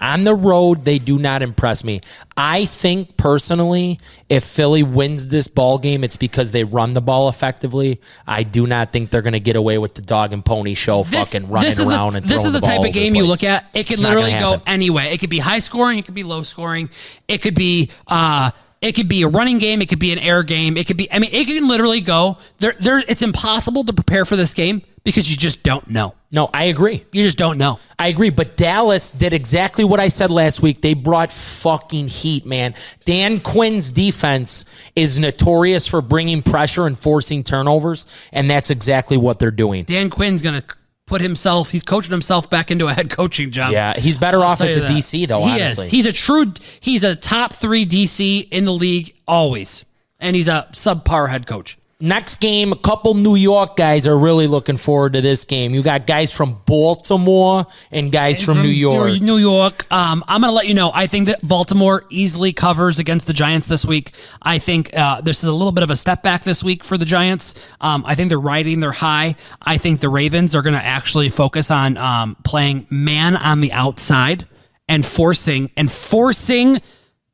On 0.00 0.24
the 0.24 0.34
road, 0.34 0.84
they 0.84 0.98
do 0.98 1.18
not 1.18 1.42
impress 1.42 1.82
me. 1.82 2.00
I 2.36 2.66
think 2.66 3.16
personally, 3.16 3.98
if 4.28 4.44
Philly 4.44 4.82
wins 4.82 5.28
this 5.28 5.48
ball 5.48 5.78
game, 5.78 6.04
it's 6.04 6.16
because 6.16 6.52
they 6.52 6.64
run 6.64 6.94
the 6.94 7.00
ball 7.00 7.28
effectively. 7.28 8.00
I 8.26 8.42
do 8.42 8.66
not 8.66 8.92
think 8.92 9.10
they're 9.10 9.22
going 9.22 9.32
to 9.32 9.40
get 9.40 9.56
away 9.56 9.78
with 9.78 9.94
the 9.94 10.02
dog 10.02 10.32
and 10.32 10.44
pony 10.44 10.74
show, 10.74 11.02
fucking 11.02 11.48
running 11.50 11.68
this 11.68 11.78
is 11.78 11.86
around 11.86 12.12
the, 12.12 12.18
and 12.18 12.26
this 12.26 12.44
is 12.44 12.52
the, 12.52 12.60
ball 12.60 12.68
type 12.68 12.86
of 12.86 12.92
game 12.92 13.14
you 13.14 13.26
look 13.26 13.42
at. 13.42 13.68
It 13.74 13.86
could 13.86 14.00
literally 14.00 14.30
go 14.30 14.62
anyway. 14.66 15.06
It 15.06 15.18
could 15.18 15.30
be 15.30 15.38
high 15.38 15.58
scoring. 15.58 15.98
It 15.98 16.04
could 16.04 16.14
be 16.14 16.24
low 16.24 16.42
scoring. 16.42 16.90
It 17.26 17.38
could 17.38 17.54
be 17.54 17.90
uh, 18.06 18.50
It 18.80 18.92
could 18.92 19.08
be 19.08 19.22
a 19.22 19.28
running 19.28 19.58
game. 19.58 19.82
It 19.82 19.88
could 19.88 19.98
be 19.98 20.12
an 20.12 20.20
air 20.20 20.42
game. 20.44 20.76
It 20.76 20.86
could 20.86 20.96
be. 20.96 21.10
I 21.12 21.18
mean, 21.18 21.30
it 21.32 21.46
can 21.46 21.66
literally 21.66 22.00
go. 22.00 22.38
There, 22.58 22.74
there. 22.78 23.02
It's 23.08 23.22
impossible 23.22 23.84
to 23.84 23.92
prepare 23.92 24.24
for 24.24 24.36
this 24.36 24.54
game 24.54 24.82
because 25.02 25.28
you 25.30 25.36
just 25.36 25.62
don't 25.64 25.88
know. 25.88 26.14
No, 26.30 26.50
I 26.52 26.64
agree. 26.64 27.04
You 27.12 27.24
just 27.24 27.38
don't 27.38 27.58
know. 27.58 27.80
I 28.00 28.08
agree, 28.08 28.30
but 28.30 28.56
Dallas 28.56 29.10
did 29.10 29.32
exactly 29.32 29.84
what 29.84 29.98
I 29.98 30.08
said 30.08 30.30
last 30.30 30.62
week. 30.62 30.82
They 30.82 30.94
brought 30.94 31.32
fucking 31.32 32.06
heat, 32.08 32.46
man. 32.46 32.74
Dan 33.04 33.40
Quinn's 33.40 33.90
defense 33.90 34.64
is 34.94 35.18
notorious 35.18 35.88
for 35.88 36.00
bringing 36.00 36.42
pressure 36.42 36.86
and 36.86 36.96
forcing 36.96 37.42
turnovers, 37.42 38.04
and 38.32 38.48
that's 38.48 38.70
exactly 38.70 39.16
what 39.16 39.40
they're 39.40 39.50
doing. 39.50 39.84
Dan 39.84 40.10
Quinn's 40.10 40.42
gonna 40.42 40.62
put 41.06 41.20
himself. 41.20 41.70
He's 41.70 41.82
coaching 41.82 42.12
himself 42.12 42.48
back 42.48 42.70
into 42.70 42.86
a 42.86 42.92
head 42.92 43.10
coaching 43.10 43.50
job. 43.50 43.72
Yeah, 43.72 43.94
he's 43.94 44.18
better 44.18 44.44
off 44.44 44.60
as 44.60 44.76
a 44.76 44.80
that. 44.80 44.90
DC 44.90 45.26
though. 45.26 45.44
He 45.44 45.60
honestly, 45.60 45.86
is. 45.86 45.90
He's 45.90 46.06
a 46.06 46.12
true. 46.12 46.52
He's 46.80 47.02
a 47.02 47.16
top 47.16 47.52
three 47.52 47.84
DC 47.84 48.48
in 48.50 48.64
the 48.64 48.72
league 48.72 49.16
always, 49.26 49.84
and 50.20 50.36
he's 50.36 50.48
a 50.48 50.68
subpar 50.72 51.30
head 51.30 51.46
coach. 51.48 51.77
Next 52.00 52.36
game, 52.36 52.70
a 52.70 52.76
couple 52.76 53.14
New 53.14 53.34
York 53.34 53.74
guys 53.74 54.06
are 54.06 54.16
really 54.16 54.46
looking 54.46 54.76
forward 54.76 55.14
to 55.14 55.20
this 55.20 55.44
game. 55.44 55.74
You 55.74 55.82
got 55.82 56.06
guys 56.06 56.32
from 56.32 56.62
Baltimore 56.64 57.66
and 57.90 58.12
guys 58.12 58.40
from, 58.40 58.62
New 58.62 58.68
York. 58.68 59.20
New 59.20 59.36
York. 59.36 59.84
Um, 59.90 60.22
I'm 60.28 60.42
going 60.42 60.50
to 60.52 60.54
let 60.54 60.68
you 60.68 60.74
know. 60.74 60.92
I 60.94 61.08
think 61.08 61.26
that 61.26 61.44
Baltimore 61.44 62.04
easily 62.08 62.52
covers 62.52 63.00
against 63.00 63.26
the 63.26 63.32
Giants 63.32 63.66
this 63.66 63.84
week. 63.84 64.12
I 64.40 64.60
think 64.60 64.96
uh, 64.96 65.22
this 65.22 65.38
is 65.38 65.46
a 65.46 65.52
little 65.52 65.72
bit 65.72 65.82
of 65.82 65.90
a 65.90 65.96
step 65.96 66.22
back 66.22 66.44
this 66.44 66.62
week 66.62 66.84
for 66.84 66.96
the 66.96 67.04
Giants. 67.04 67.54
Um, 67.80 68.04
I 68.06 68.14
think 68.14 68.28
they're 68.28 68.38
riding 68.38 68.78
their 68.78 68.92
high. 68.92 69.34
I 69.60 69.76
think 69.76 69.98
the 69.98 70.08
Ravens 70.08 70.54
are 70.54 70.62
going 70.62 70.76
to 70.76 70.84
actually 70.84 71.30
focus 71.30 71.68
on 71.68 71.96
um, 71.96 72.36
playing 72.44 72.86
man 72.90 73.36
on 73.36 73.60
the 73.60 73.72
outside 73.72 74.46
and 74.88 75.04
forcing 75.04 75.72
and 75.76 75.90
forcing. 75.90 76.80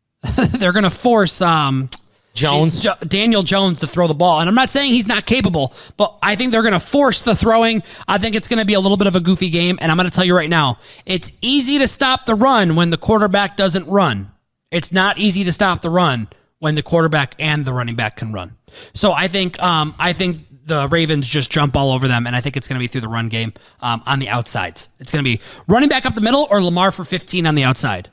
they're 0.53 0.73
going 0.73 0.85
to 0.85 0.91
force. 0.91 1.43
Um, 1.43 1.91
Jones. 2.35 2.81
Jo- 2.81 2.97
Daniel 3.07 3.43
Jones 3.43 3.79
to 3.79 3.87
throw 3.87 4.07
the 4.07 4.15
ball. 4.15 4.41
And 4.41 4.49
I'm 4.49 4.55
not 4.55 4.69
saying 4.69 4.91
he's 4.91 5.09
not 5.09 5.25
capable, 5.25 5.73
but 5.97 6.19
I 6.23 6.37
think 6.37 6.53
they're 6.53 6.63
going 6.63 6.73
to 6.73 6.81
force 6.81 7.23
the 7.23 7.35
throwing. 7.35 7.83
I 8.07 8.19
think 8.19 8.35
it's 8.35 8.49
going 8.49 8.59
to 8.59 8.65
be 8.65 8.75
a 8.75 8.81
little 8.81 8.97
bit 8.97 9.07
of 9.07 9.15
a 9.15 9.21
goofy 9.21 9.51
game. 9.51 9.79
And 9.81 9.91
I'm 9.91 9.97
going 9.97 10.11
to 10.11 10.15
tell 10.15 10.25
you 10.25 10.37
right 10.37 10.51
now, 10.51 10.79
it's 11.07 11.33
easy 11.41 11.79
to 11.79 11.89
stop 11.89 12.27
the 12.27 12.35
run 12.35 12.77
when 12.77 12.91
the 12.91 12.99
quarterback 12.99 13.57
doesn't 13.57 13.87
run. 13.87 14.31
It's 14.71 14.91
not 14.93 15.19
easy 15.19 15.45
to 15.45 15.53
stop 15.53 15.81
the 15.81 15.91
run 15.91 16.29
when 16.59 16.75
the 16.75 16.83
quarterback 16.83 17.35
and 17.39 17.65
the 17.65 17.73
running 17.73 17.95
back 17.95 18.17
can 18.17 18.33
run. 18.33 18.57
So 18.93 19.13
I 19.13 19.29
think 19.29 19.63
um, 19.63 19.95
I 19.99 20.13
think 20.13 20.39
the 20.67 20.89
Ravens 20.89 21.29
just 21.29 21.51
jump 21.51 21.77
all 21.77 21.93
over 21.93 22.09
them, 22.09 22.27
and 22.27 22.35
I 22.35 22.41
think 22.41 22.57
it's 22.57 22.67
going 22.67 22.79
to 22.79 22.83
be 22.83 22.87
through 22.89 23.03
the 23.03 23.09
run 23.09 23.29
game 23.29 23.53
um, 23.81 24.03
on 24.07 24.19
the 24.19 24.29
outsides. 24.29 24.89
It's 24.99 25.13
going 25.13 25.25
to 25.25 25.31
be 25.31 25.41
running 25.69 25.89
back 25.89 26.07
up 26.07 26.15
the 26.15 26.21
middle 26.21 26.49
or 26.51 26.63
Lamar 26.63 26.91
for 26.91 27.05
15 27.05 27.47
on 27.47 27.55
the 27.55 27.65
outside. 27.65 28.09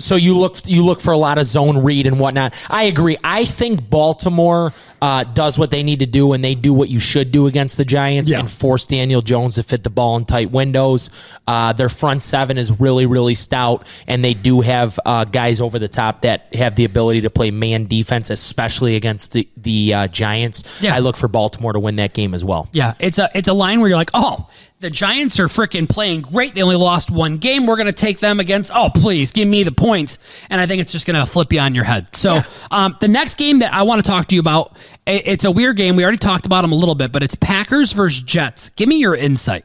So 0.00 0.16
you 0.16 0.36
look 0.36 0.56
you 0.66 0.84
look 0.84 1.00
for 1.00 1.12
a 1.12 1.16
lot 1.16 1.38
of 1.38 1.44
zone 1.46 1.78
read 1.84 2.08
and 2.08 2.18
whatnot. 2.18 2.52
I 2.68 2.84
agree. 2.84 3.16
I 3.22 3.44
think 3.44 3.88
Baltimore 3.88 4.72
uh, 5.00 5.22
does 5.22 5.56
what 5.56 5.70
they 5.70 5.84
need 5.84 6.00
to 6.00 6.06
do, 6.06 6.32
and 6.32 6.42
they 6.42 6.56
do 6.56 6.74
what 6.74 6.88
you 6.88 6.98
should 6.98 7.30
do 7.30 7.46
against 7.46 7.76
the 7.76 7.84
Giants 7.84 8.28
Yeah. 8.28 8.40
and 8.40 8.50
force 8.50 8.86
Daniel 8.86 9.22
Jones 9.22 9.54
to 9.54 9.62
fit 9.62 9.84
the 9.84 9.90
ball 9.90 10.16
in 10.16 10.24
tight 10.24 10.50
windows. 10.50 11.10
Uh, 11.46 11.72
their 11.74 11.88
front 11.88 12.24
seven 12.24 12.58
is 12.58 12.80
really 12.80 13.06
really 13.06 13.36
stout, 13.36 13.86
and 14.08 14.22
they 14.24 14.34
do 14.34 14.60
have 14.62 14.98
uh, 15.06 15.24
guys 15.26 15.60
over 15.60 15.78
the 15.78 15.88
top 15.88 16.22
that 16.22 16.52
have 16.54 16.74
the 16.74 16.84
ability 16.84 17.20
to 17.20 17.30
play 17.30 17.52
man 17.52 17.86
defense, 17.86 18.30
especially 18.30 18.96
against 18.96 19.30
the 19.32 19.48
the 19.56 19.94
uh, 19.94 20.08
Giants. 20.08 20.82
Yeah. 20.82 20.96
I 20.96 20.98
look 20.98 21.16
for 21.16 21.28
Baltimore 21.28 21.72
to 21.72 21.78
win 21.80 21.96
that 21.96 22.14
game 22.14 22.34
as 22.34 22.44
well. 22.44 22.68
Yeah, 22.72 22.94
it's 22.98 23.18
a 23.20 23.30
it's 23.32 23.48
a 23.48 23.54
line 23.54 23.78
where 23.80 23.88
you're 23.88 23.96
like, 23.98 24.10
oh, 24.12 24.50
the 24.84 24.90
Giants 24.90 25.40
are 25.40 25.46
freaking 25.46 25.88
playing 25.88 26.20
great. 26.20 26.54
They 26.54 26.62
only 26.62 26.76
lost 26.76 27.10
one 27.10 27.38
game. 27.38 27.64
We're 27.64 27.76
going 27.76 27.86
to 27.86 27.92
take 27.92 28.20
them 28.20 28.38
against. 28.38 28.70
Oh, 28.72 28.90
please 28.94 29.32
give 29.32 29.48
me 29.48 29.62
the 29.62 29.72
points. 29.72 30.18
And 30.50 30.60
I 30.60 30.66
think 30.66 30.82
it's 30.82 30.92
just 30.92 31.06
going 31.06 31.18
to 31.18 31.24
flip 31.24 31.54
you 31.54 31.58
on 31.58 31.74
your 31.74 31.84
head. 31.84 32.14
So 32.14 32.42
um, 32.70 32.94
the 33.00 33.08
next 33.08 33.38
game 33.38 33.60
that 33.60 33.72
I 33.72 33.84
want 33.84 34.04
to 34.04 34.10
talk 34.10 34.26
to 34.26 34.34
you 34.34 34.42
about, 34.42 34.76
it's 35.06 35.46
a 35.46 35.50
weird 35.50 35.78
game. 35.78 35.96
We 35.96 36.02
already 36.02 36.18
talked 36.18 36.44
about 36.44 36.62
them 36.62 36.72
a 36.72 36.74
little 36.74 36.94
bit, 36.94 37.12
but 37.12 37.22
it's 37.22 37.34
Packers 37.34 37.92
versus 37.92 38.20
Jets. 38.20 38.68
Give 38.70 38.86
me 38.86 38.96
your 38.96 39.16
insight. 39.16 39.64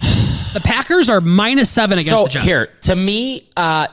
The 0.54 0.60
Packers 0.62 1.10
are 1.10 1.20
minus 1.20 1.68
seven 1.68 1.98
against 1.98 2.08
so 2.08 2.24
the 2.24 2.30
Jets. 2.30 2.46
here 2.46 2.66
to 2.82 2.96
me 2.96 3.50
uh 3.58 3.88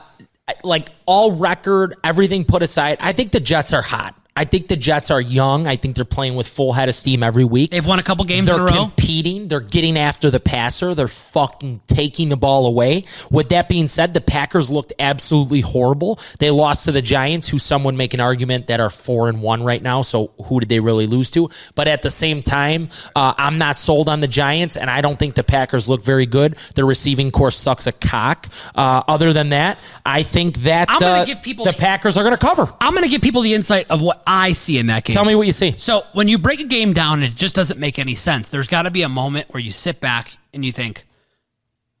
like 0.62 0.88
all 1.04 1.32
record 1.32 1.94
everything 2.02 2.46
put 2.46 2.62
aside 2.62 2.96
i 3.00 3.12
think 3.12 3.32
the 3.32 3.40
jets 3.40 3.74
are 3.74 3.82
hot 3.82 4.14
i 4.36 4.44
think 4.44 4.68
the 4.68 4.76
jets 4.76 5.10
are 5.10 5.20
young 5.20 5.66
i 5.66 5.76
think 5.76 5.94
they're 5.96 6.04
playing 6.04 6.34
with 6.34 6.48
full 6.48 6.72
head 6.72 6.88
of 6.88 6.94
steam 6.94 7.22
every 7.22 7.44
week 7.44 7.70
they've 7.70 7.86
won 7.86 7.98
a 7.98 8.02
couple 8.02 8.24
games 8.24 8.46
they're 8.46 8.56
in 8.56 8.62
a 8.62 8.64
row. 8.64 8.84
competing. 8.84 9.48
They're 9.48 9.60
getting 9.60 9.96
after 9.98 10.30
the 10.30 10.40
passer. 10.40 10.94
They're 10.94 11.06
fucking 11.08 11.80
taking 11.86 12.28
the 12.30 12.36
ball 12.36 12.66
away. 12.66 13.04
With 13.30 13.50
that 13.50 13.68
being 13.68 13.86
said, 13.86 14.14
the 14.14 14.20
Packers 14.20 14.70
looked 14.70 14.92
absolutely 14.98 15.60
horrible. 15.60 16.18
They 16.38 16.50
lost 16.50 16.86
to 16.86 16.92
the 16.92 17.02
Giants, 17.02 17.48
who 17.48 17.58
some 17.58 17.84
would 17.84 17.94
make 17.94 18.14
an 18.14 18.20
argument 18.20 18.66
that 18.68 18.80
are 18.80 18.90
four 18.90 19.28
and 19.28 19.42
one 19.42 19.62
right 19.62 19.82
now. 19.82 20.02
So 20.02 20.32
who 20.46 20.58
did 20.60 20.68
they 20.68 20.80
really 20.80 21.06
lose 21.06 21.30
to? 21.30 21.48
But 21.74 21.86
at 21.88 22.02
the 22.02 22.10
same 22.10 22.42
time, 22.42 22.88
uh, 23.14 23.34
I'm 23.36 23.58
not 23.58 23.78
sold 23.78 24.08
on 24.08 24.20
the 24.20 24.28
Giants, 24.28 24.76
and 24.76 24.90
I 24.90 25.00
don't 25.00 25.18
think 25.18 25.34
the 25.34 25.44
Packers 25.44 25.88
look 25.88 26.02
very 26.02 26.26
good. 26.26 26.56
Their 26.74 26.86
receiving 26.86 27.30
course 27.30 27.58
sucks 27.58 27.86
a 27.86 27.92
cock. 27.92 28.48
Uh, 28.74 29.02
other 29.06 29.32
than 29.32 29.50
that, 29.50 29.78
I 30.04 30.22
think 30.22 30.58
that 30.58 30.88
uh, 30.90 31.24
give 31.24 31.42
people 31.42 31.64
the 31.66 31.72
the- 31.72 31.78
Packers 31.78 32.16
are 32.16 32.24
going 32.24 32.34
to 32.36 32.40
cover. 32.46 32.72
I'm 32.80 32.92
going 32.94 33.04
to 33.04 33.10
give 33.10 33.22
people 33.22 33.42
the 33.42 33.54
insight 33.54 33.86
of 33.90 34.00
what 34.00 34.22
I 34.26 34.52
see 34.52 34.78
in 34.78 34.86
that 34.86 35.04
game. 35.04 35.14
Tell 35.14 35.24
me 35.24 35.34
what 35.34 35.46
you 35.46 35.52
see. 35.52 35.72
So 35.72 36.04
when 36.12 36.28
you 36.28 36.38
break 36.38 36.60
a 36.60 36.64
game 36.64 36.92
down 36.92 37.22
and 37.22 37.32
it 37.32 37.36
just 37.36 37.54
doesn't 37.54 37.78
make 37.78 37.98
any 37.98 38.14
sense, 38.14 38.48
there's 38.48 38.68
got 38.68 38.82
to 38.82 38.90
be 38.90 39.02
a 39.02 39.08
moment 39.08 39.48
where 39.50 39.62
you 39.62 39.70
sit 39.70 40.00
back 40.00 40.36
and 40.52 40.64
you 40.64 40.72
think, 40.72 41.04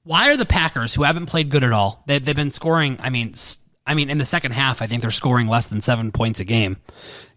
why 0.04 0.30
are 0.30 0.36
the 0.36 0.46
Packers, 0.46 0.94
who 0.94 1.02
haven't 1.02 1.26
played 1.26 1.50
good 1.50 1.64
at 1.64 1.72
all, 1.72 2.02
they, 2.06 2.18
they've 2.18 2.36
been 2.36 2.50
scoring? 2.50 2.98
I 3.00 3.10
mean, 3.10 3.34
I 3.86 3.94
mean, 3.94 4.10
in 4.10 4.18
the 4.18 4.24
second 4.24 4.52
half, 4.52 4.82
I 4.82 4.86
think 4.86 5.02
they're 5.02 5.10
scoring 5.10 5.48
less 5.48 5.66
than 5.66 5.82
seven 5.82 6.12
points 6.12 6.40
a 6.40 6.44
game. 6.44 6.78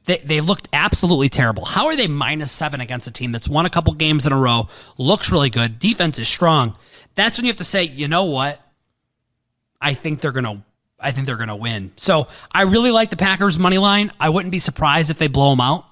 They 0.06 0.18
they 0.20 0.42
looked 0.42 0.70
absolutely 0.72 1.30
terrible. 1.30 1.66
How 1.66 1.88
are 1.88 1.96
they 1.96 2.08
minus 2.08 2.52
seven 2.52 2.80
against 2.80 3.08
a 3.08 3.12
team 3.12 3.32
that's 3.34 3.50
won 3.50 3.66
a 3.66 3.70
couple 3.70 3.94
games 3.94 4.26
in 4.26 4.32
a 4.32 4.38
row, 4.38 4.68
looks 4.98 5.32
really 5.32 5.50
good, 5.50 5.80
defense 5.80 6.20
is 6.20 6.28
strong? 6.28 6.78
That's 7.16 7.38
when 7.38 7.46
you 7.46 7.50
have 7.50 7.58
to 7.58 7.66
say, 7.66 7.84
you 7.84 8.08
know 8.08 8.26
what? 8.26 8.62
I 9.82 9.94
think 9.94 10.22
they're 10.22 10.32
gonna. 10.32 10.64
I 11.00 11.12
think 11.12 11.28
they're 11.28 11.38
gonna 11.38 11.56
win. 11.56 11.92
So 11.98 12.28
I 12.52 12.64
really 12.64 12.92
like 12.92 13.10
the 13.10 13.18
Packers 13.18 13.60
money 13.60 13.78
line. 13.78 14.12
I 14.20 14.30
wouldn't 14.30 14.52
be 14.52 14.60
surprised 14.60 15.10
if 15.10 15.18
they 15.18 15.28
blow 15.28 15.52
them 15.52 15.62
out. 15.62 15.86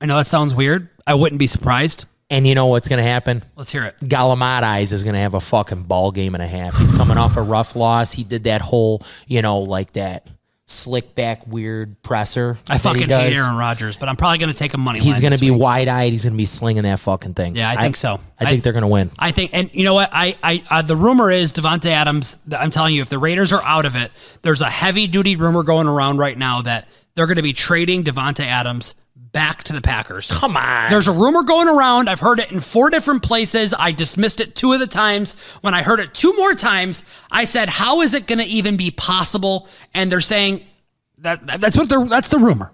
I 0.00 0.06
know 0.06 0.16
that 0.16 0.26
sounds 0.26 0.54
weird. 0.54 0.88
I 1.06 1.14
wouldn't 1.14 1.38
be 1.38 1.46
surprised. 1.46 2.04
And 2.30 2.46
you 2.46 2.54
know 2.54 2.66
what's 2.66 2.88
going 2.88 3.02
to 3.02 3.08
happen? 3.08 3.42
Let's 3.54 3.70
hear 3.70 3.84
it. 3.84 3.96
Gallimardis 3.98 4.92
is 4.92 5.02
going 5.04 5.12
to 5.12 5.20
have 5.20 5.34
a 5.34 5.40
fucking 5.40 5.82
ball 5.84 6.10
game 6.10 6.34
and 6.34 6.42
a 6.42 6.46
half. 6.46 6.76
He's 6.78 6.90
coming 6.90 7.18
off 7.18 7.36
a 7.36 7.42
rough 7.42 7.76
loss. 7.76 8.12
He 8.12 8.24
did 8.24 8.44
that 8.44 8.62
whole, 8.62 9.02
you 9.26 9.42
know, 9.42 9.58
like 9.58 9.92
that 9.92 10.26
slick 10.66 11.14
back 11.14 11.46
weird 11.46 12.00
presser. 12.02 12.56
I 12.70 12.78
fucking 12.78 13.08
hate 13.08 13.34
Aaron 13.36 13.56
Rodgers, 13.56 13.96
but 13.96 14.08
I'm 14.08 14.16
probably 14.16 14.38
gonna 14.38 14.54
take 14.54 14.72
a 14.74 14.78
money. 14.78 14.98
He's 15.00 15.20
going 15.20 15.32
to 15.34 15.38
be 15.38 15.50
wide 15.50 15.88
eyed. 15.88 16.12
He's 16.12 16.24
going 16.24 16.32
to 16.32 16.38
be 16.38 16.46
slinging 16.46 16.84
that 16.84 17.00
fucking 17.00 17.34
thing. 17.34 17.54
Yeah, 17.56 17.68
I 17.70 17.76
think 17.76 17.96
so. 17.96 18.14
I 18.40 18.46
think 18.46 18.60
I- 18.60 18.62
they're 18.62 18.72
going 18.72 18.82
to 18.82 18.88
win. 18.88 19.10
I 19.18 19.30
think, 19.32 19.50
and 19.52 19.70
you 19.74 19.84
know 19.84 19.94
what? 19.94 20.08
I, 20.12 20.36
I, 20.42 20.62
uh, 20.70 20.82
the 20.82 20.96
rumor 20.96 21.30
is 21.30 21.52
Davante 21.52 21.90
Adams. 21.90 22.38
I'm 22.56 22.70
telling 22.70 22.94
you, 22.94 23.02
if 23.02 23.08
the 23.10 23.18
Raiders 23.18 23.52
are 23.52 23.62
out 23.62 23.84
of 23.84 23.94
it, 23.96 24.10
there's 24.42 24.62
a 24.62 24.70
heavy 24.70 25.06
duty 25.06 25.36
rumor 25.36 25.62
going 25.62 25.86
around 25.86 26.18
right 26.18 26.36
now 26.36 26.62
that 26.62 26.88
they're 27.14 27.26
going 27.26 27.36
to 27.36 27.42
be 27.42 27.52
trading 27.52 28.02
Davante 28.04 28.44
Adams 28.46 28.94
back 29.34 29.64
to 29.64 29.74
the 29.74 29.82
Packers. 29.82 30.32
Come 30.32 30.56
on. 30.56 30.88
There's 30.88 31.08
a 31.08 31.12
rumor 31.12 31.42
going 31.42 31.68
around. 31.68 32.08
I've 32.08 32.20
heard 32.20 32.40
it 32.40 32.50
in 32.50 32.60
four 32.60 32.88
different 32.88 33.22
places. 33.22 33.74
I 33.78 33.92
dismissed 33.92 34.40
it 34.40 34.54
two 34.56 34.72
of 34.72 34.80
the 34.80 34.86
times. 34.86 35.34
When 35.60 35.74
I 35.74 35.82
heard 35.82 36.00
it 36.00 36.14
two 36.14 36.32
more 36.38 36.54
times, 36.54 37.02
I 37.30 37.44
said, 37.44 37.68
"How 37.68 38.00
is 38.00 38.14
it 38.14 38.26
going 38.26 38.38
to 38.38 38.46
even 38.46 38.78
be 38.78 38.90
possible?" 38.90 39.68
And 39.92 40.10
they're 40.10 40.22
saying 40.22 40.64
that 41.18 41.46
that- 41.46 41.60
that's 41.60 41.76
what 41.76 41.90
they're 41.90 42.06
that's 42.06 42.28
the 42.28 42.38
rumor, 42.38 42.72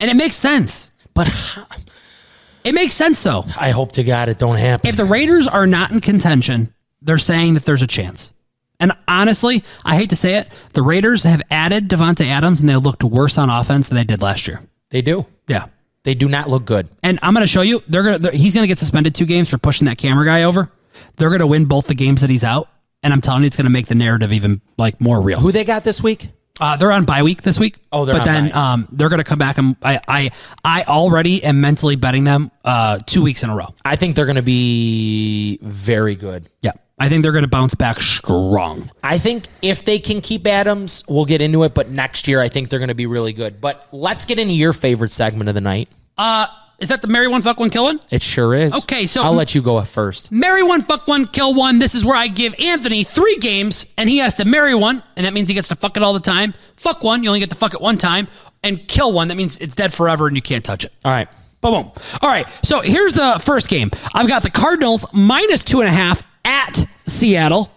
and 0.00 0.10
it 0.10 0.14
makes 0.14 0.36
sense. 0.36 0.88
but 1.12 1.28
It 2.64 2.74
makes 2.74 2.94
sense 2.94 3.22
though. 3.22 3.44
I 3.58 3.70
hope 3.70 3.92
to 3.92 4.04
God 4.04 4.28
it 4.28 4.38
don't 4.38 4.56
happen. 4.56 4.88
If 4.88 4.96
the 4.96 5.04
Raiders 5.04 5.48
are 5.48 5.66
not 5.66 5.90
in 5.90 6.00
contention, 6.00 6.72
they're 7.02 7.18
saying 7.18 7.54
that 7.54 7.64
there's 7.64 7.82
a 7.82 7.88
chance. 7.88 8.30
And 8.78 8.92
honestly, 9.08 9.64
I 9.84 9.96
hate 9.96 10.10
to 10.10 10.16
say 10.16 10.36
it, 10.36 10.48
the 10.72 10.82
Raiders 10.82 11.24
have 11.24 11.42
added 11.50 11.88
Davante 11.88 12.26
Adams, 12.26 12.60
and 12.60 12.68
they 12.68 12.76
looked 12.76 13.02
worse 13.02 13.36
on 13.36 13.50
offense 13.50 13.88
than 13.88 13.96
they 13.96 14.04
did 14.04 14.22
last 14.22 14.46
year. 14.46 14.60
they 14.90 15.02
do. 15.02 15.26
Yeah. 15.48 15.66
They 16.04 16.14
do 16.14 16.28
not 16.28 16.48
look 16.48 16.64
good. 16.64 16.88
And 17.02 17.18
I'm 17.22 17.32
going 17.32 17.42
to 17.42 17.46
show 17.46 17.62
you. 17.62 17.82
They're 17.88 18.02
going 18.02 18.20
to. 18.20 18.30
He's 18.32 18.54
going 18.54 18.64
to 18.64 18.68
get 18.68 18.78
suspended 18.78 19.14
two 19.14 19.26
games 19.26 19.48
for 19.48 19.58
pushing 19.58 19.86
that 19.86 19.98
camera 19.98 20.24
guy 20.24 20.42
over. 20.42 20.70
They're 21.16 21.28
going 21.28 21.40
to 21.40 21.46
win 21.46 21.66
both 21.66 21.86
the 21.86 21.94
games 21.94 22.20
that 22.22 22.30
he's 22.30 22.44
out. 22.44 22.68
And 23.02 23.12
I'm 23.12 23.20
telling 23.20 23.42
you, 23.42 23.46
it's 23.48 23.56
going 23.56 23.64
to 23.66 23.70
make 23.70 23.86
the 23.86 23.94
narrative 23.94 24.32
even 24.32 24.60
like 24.78 25.00
more 25.00 25.20
real. 25.20 25.40
Who 25.40 25.52
they 25.52 25.64
got 25.64 25.84
this 25.84 26.02
week? 26.02 26.30
Uh, 26.60 26.76
they're 26.76 26.92
on 26.92 27.04
bye 27.04 27.22
week 27.22 27.42
this 27.42 27.58
week. 27.58 27.78
Oh, 27.90 28.04
they're 28.04 28.16
but 28.16 28.24
then 28.24 28.52
um, 28.52 28.86
they're 28.92 29.08
going 29.08 29.18
to 29.18 29.24
come 29.24 29.38
back 29.38 29.58
and 29.58 29.74
I, 29.82 30.00
I 30.06 30.30
I 30.64 30.82
already 30.84 31.42
am 31.42 31.60
mentally 31.60 31.96
betting 31.96 32.24
them 32.24 32.50
uh, 32.64 32.98
two 33.06 33.22
weeks 33.22 33.42
in 33.42 33.50
a 33.50 33.56
row. 33.56 33.74
I 33.84 33.96
think 33.96 34.14
they're 34.14 34.26
going 34.26 34.36
to 34.36 34.42
be 34.42 35.58
very 35.62 36.14
good. 36.14 36.48
Yeah, 36.60 36.72
I 37.02 37.08
think 37.08 37.24
they're 37.24 37.32
going 37.32 37.42
to 37.42 37.48
bounce 37.50 37.74
back 37.74 38.00
strong. 38.00 38.88
I 39.02 39.18
think 39.18 39.46
if 39.60 39.84
they 39.84 39.98
can 39.98 40.20
keep 40.20 40.46
Adams, 40.46 41.02
we'll 41.08 41.24
get 41.24 41.42
into 41.42 41.64
it. 41.64 41.74
But 41.74 41.88
next 41.88 42.28
year, 42.28 42.40
I 42.40 42.48
think 42.48 42.70
they're 42.70 42.78
going 42.78 42.90
to 42.90 42.94
be 42.94 43.06
really 43.06 43.32
good. 43.32 43.60
But 43.60 43.88
let's 43.90 44.24
get 44.24 44.38
into 44.38 44.54
your 44.54 44.72
favorite 44.72 45.10
segment 45.10 45.48
of 45.48 45.56
the 45.56 45.60
night. 45.60 45.88
Uh, 46.16 46.46
Is 46.78 46.90
that 46.90 47.02
the 47.02 47.08
Mary 47.08 47.26
one 47.26 47.42
fuck 47.42 47.58
one 47.58 47.70
kill 47.70 47.84
one? 47.84 47.98
It 48.10 48.22
sure 48.22 48.54
is. 48.54 48.72
Okay, 48.84 49.06
so- 49.06 49.22
I'll 49.22 49.32
let 49.32 49.52
you 49.52 49.62
go 49.62 49.82
first. 49.82 50.30
Marry 50.30 50.62
one, 50.62 50.80
fuck 50.82 51.08
one, 51.08 51.26
kill 51.26 51.54
one. 51.54 51.80
This 51.80 51.96
is 51.96 52.04
where 52.04 52.16
I 52.16 52.28
give 52.28 52.54
Anthony 52.60 53.02
three 53.02 53.36
games, 53.38 53.84
and 53.98 54.08
he 54.08 54.18
has 54.18 54.36
to 54.36 54.44
marry 54.44 54.74
one, 54.76 55.02
and 55.16 55.26
that 55.26 55.32
means 55.32 55.48
he 55.48 55.54
gets 55.54 55.68
to 55.68 55.74
fuck 55.74 55.96
it 55.96 56.04
all 56.04 56.12
the 56.12 56.20
time. 56.20 56.54
Fuck 56.76 57.02
one, 57.02 57.24
you 57.24 57.30
only 57.30 57.40
get 57.40 57.50
to 57.50 57.56
fuck 57.56 57.74
it 57.74 57.80
one 57.80 57.98
time, 57.98 58.28
and 58.62 58.86
kill 58.86 59.12
one. 59.12 59.26
That 59.26 59.36
means 59.36 59.58
it's 59.58 59.74
dead 59.74 59.92
forever, 59.92 60.28
and 60.28 60.36
you 60.36 60.42
can't 60.42 60.64
touch 60.64 60.84
it. 60.84 60.92
All 61.04 61.10
right. 61.12 61.28
Boom, 61.62 61.72
boom. 61.84 61.92
All 62.20 62.28
right. 62.28 62.48
So 62.64 62.80
here's 62.80 63.12
the 63.12 63.40
first 63.44 63.68
game. 63.68 63.90
I've 64.14 64.26
got 64.28 64.42
the 64.42 64.50
Cardinals 64.50 65.04
minus 65.12 65.62
two 65.64 65.80
and 65.80 65.88
a 65.88 65.92
half 65.92 66.22
at 66.44 66.84
Seattle. 67.06 67.70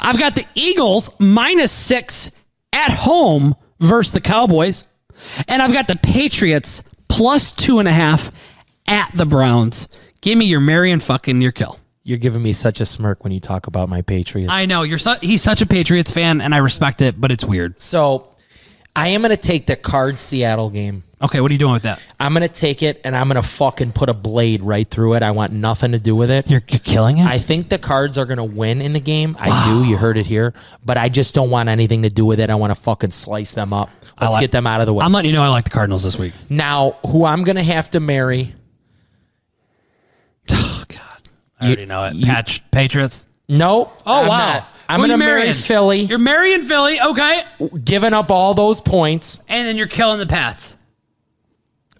I've 0.00 0.18
got 0.18 0.34
the 0.34 0.44
Eagles 0.54 1.10
minus 1.20 1.70
six 1.72 2.30
at 2.72 2.90
home 2.90 3.54
versus 3.80 4.12
the 4.12 4.20
Cowboys. 4.20 4.84
And 5.48 5.60
I've 5.62 5.72
got 5.72 5.86
the 5.88 5.96
Patriots 5.96 6.82
plus 7.08 7.52
two 7.52 7.78
and 7.78 7.88
a 7.88 7.92
half 7.92 8.30
at 8.86 9.10
the 9.14 9.26
Browns. 9.26 9.88
Give 10.20 10.36
me 10.38 10.46
your 10.46 10.60
Marion 10.60 11.00
fucking 11.00 11.40
your 11.40 11.52
kill. 11.52 11.78
You're 12.04 12.18
giving 12.18 12.42
me 12.42 12.52
such 12.52 12.80
a 12.80 12.86
smirk 12.86 13.22
when 13.22 13.32
you 13.32 13.40
talk 13.40 13.66
about 13.66 13.88
my 13.88 14.02
Patriots. 14.02 14.48
I 14.50 14.66
know 14.66 14.82
you're. 14.82 14.98
Su- 14.98 15.16
he's 15.20 15.42
such 15.42 15.60
a 15.60 15.66
Patriots 15.66 16.10
fan, 16.10 16.40
and 16.40 16.54
I 16.54 16.58
respect 16.58 17.02
it, 17.02 17.20
but 17.20 17.30
it's 17.30 17.44
weird. 17.44 17.80
so 17.80 18.34
I 18.96 19.08
am 19.08 19.20
going 19.20 19.30
to 19.30 19.36
take 19.36 19.66
the 19.66 19.76
card 19.76 20.18
Seattle 20.18 20.70
game. 20.70 21.04
Okay, 21.20 21.40
what 21.40 21.50
are 21.50 21.54
you 21.54 21.58
doing 21.58 21.72
with 21.72 21.82
that? 21.82 22.00
I'm 22.20 22.32
going 22.32 22.46
to 22.46 22.54
take 22.54 22.80
it 22.82 23.00
and 23.02 23.16
I'm 23.16 23.28
going 23.28 23.42
to 23.42 23.46
fucking 23.48 23.90
put 23.90 24.08
a 24.08 24.14
blade 24.14 24.60
right 24.62 24.88
through 24.88 25.14
it. 25.14 25.22
I 25.24 25.32
want 25.32 25.52
nothing 25.52 25.90
to 25.92 25.98
do 25.98 26.14
with 26.14 26.30
it. 26.30 26.48
You're, 26.48 26.62
you're 26.68 26.78
killing 26.78 27.18
it. 27.18 27.26
I 27.26 27.38
think 27.38 27.68
the 27.70 27.78
cards 27.78 28.18
are 28.18 28.24
going 28.24 28.36
to 28.38 28.44
win 28.44 28.80
in 28.80 28.92
the 28.92 29.00
game. 29.00 29.36
I 29.38 29.64
do. 29.64 29.84
You 29.84 29.96
heard 29.96 30.16
it 30.16 30.26
here. 30.26 30.54
But 30.84 30.96
I 30.96 31.08
just 31.08 31.34
don't 31.34 31.50
want 31.50 31.68
anything 31.68 32.02
to 32.02 32.08
do 32.08 32.24
with 32.24 32.38
it. 32.38 32.50
I 32.50 32.54
want 32.54 32.72
to 32.72 32.80
fucking 32.80 33.10
slice 33.10 33.52
them 33.52 33.72
up. 33.72 33.90
Let's 34.20 34.34
like- 34.34 34.42
get 34.42 34.52
them 34.52 34.66
out 34.68 34.80
of 34.80 34.86
the 34.86 34.94
way. 34.94 35.04
I'm 35.04 35.10
letting 35.12 35.30
you 35.30 35.36
know 35.36 35.42
I 35.42 35.48
like 35.48 35.64
the 35.64 35.70
Cardinals 35.70 36.04
this 36.04 36.16
week. 36.16 36.34
now, 36.48 36.92
who 37.04 37.24
I'm 37.24 37.42
going 37.42 37.56
to 37.56 37.64
have 37.64 37.90
to 37.90 38.00
marry. 38.00 38.54
Oh 40.50 40.84
God, 40.88 41.28
I 41.60 41.66
already 41.66 41.84
know 41.84 42.04
it. 42.04 42.22
Patch 42.22 42.62
Patriots. 42.70 43.26
No. 43.48 43.92
Oh 44.06 44.22
I'm 44.22 44.28
wow! 44.28 44.38
not. 44.54 44.68
I'm 44.88 45.00
Who 45.00 45.06
going 45.06 45.18
to 45.18 45.24
you 45.24 45.28
marry 45.28 45.38
marrying? 45.40 45.54
Philly, 45.54 46.00
You're 46.02 46.18
marrying 46.18 46.62
Philly, 46.62 46.98
okay? 46.98 47.42
giving 47.84 48.14
up 48.14 48.30
all 48.30 48.54
those 48.54 48.80
points. 48.80 49.38
And 49.48 49.68
then 49.68 49.76
you're 49.76 49.86
killing 49.86 50.18
the 50.18 50.26
Pats. 50.26 50.74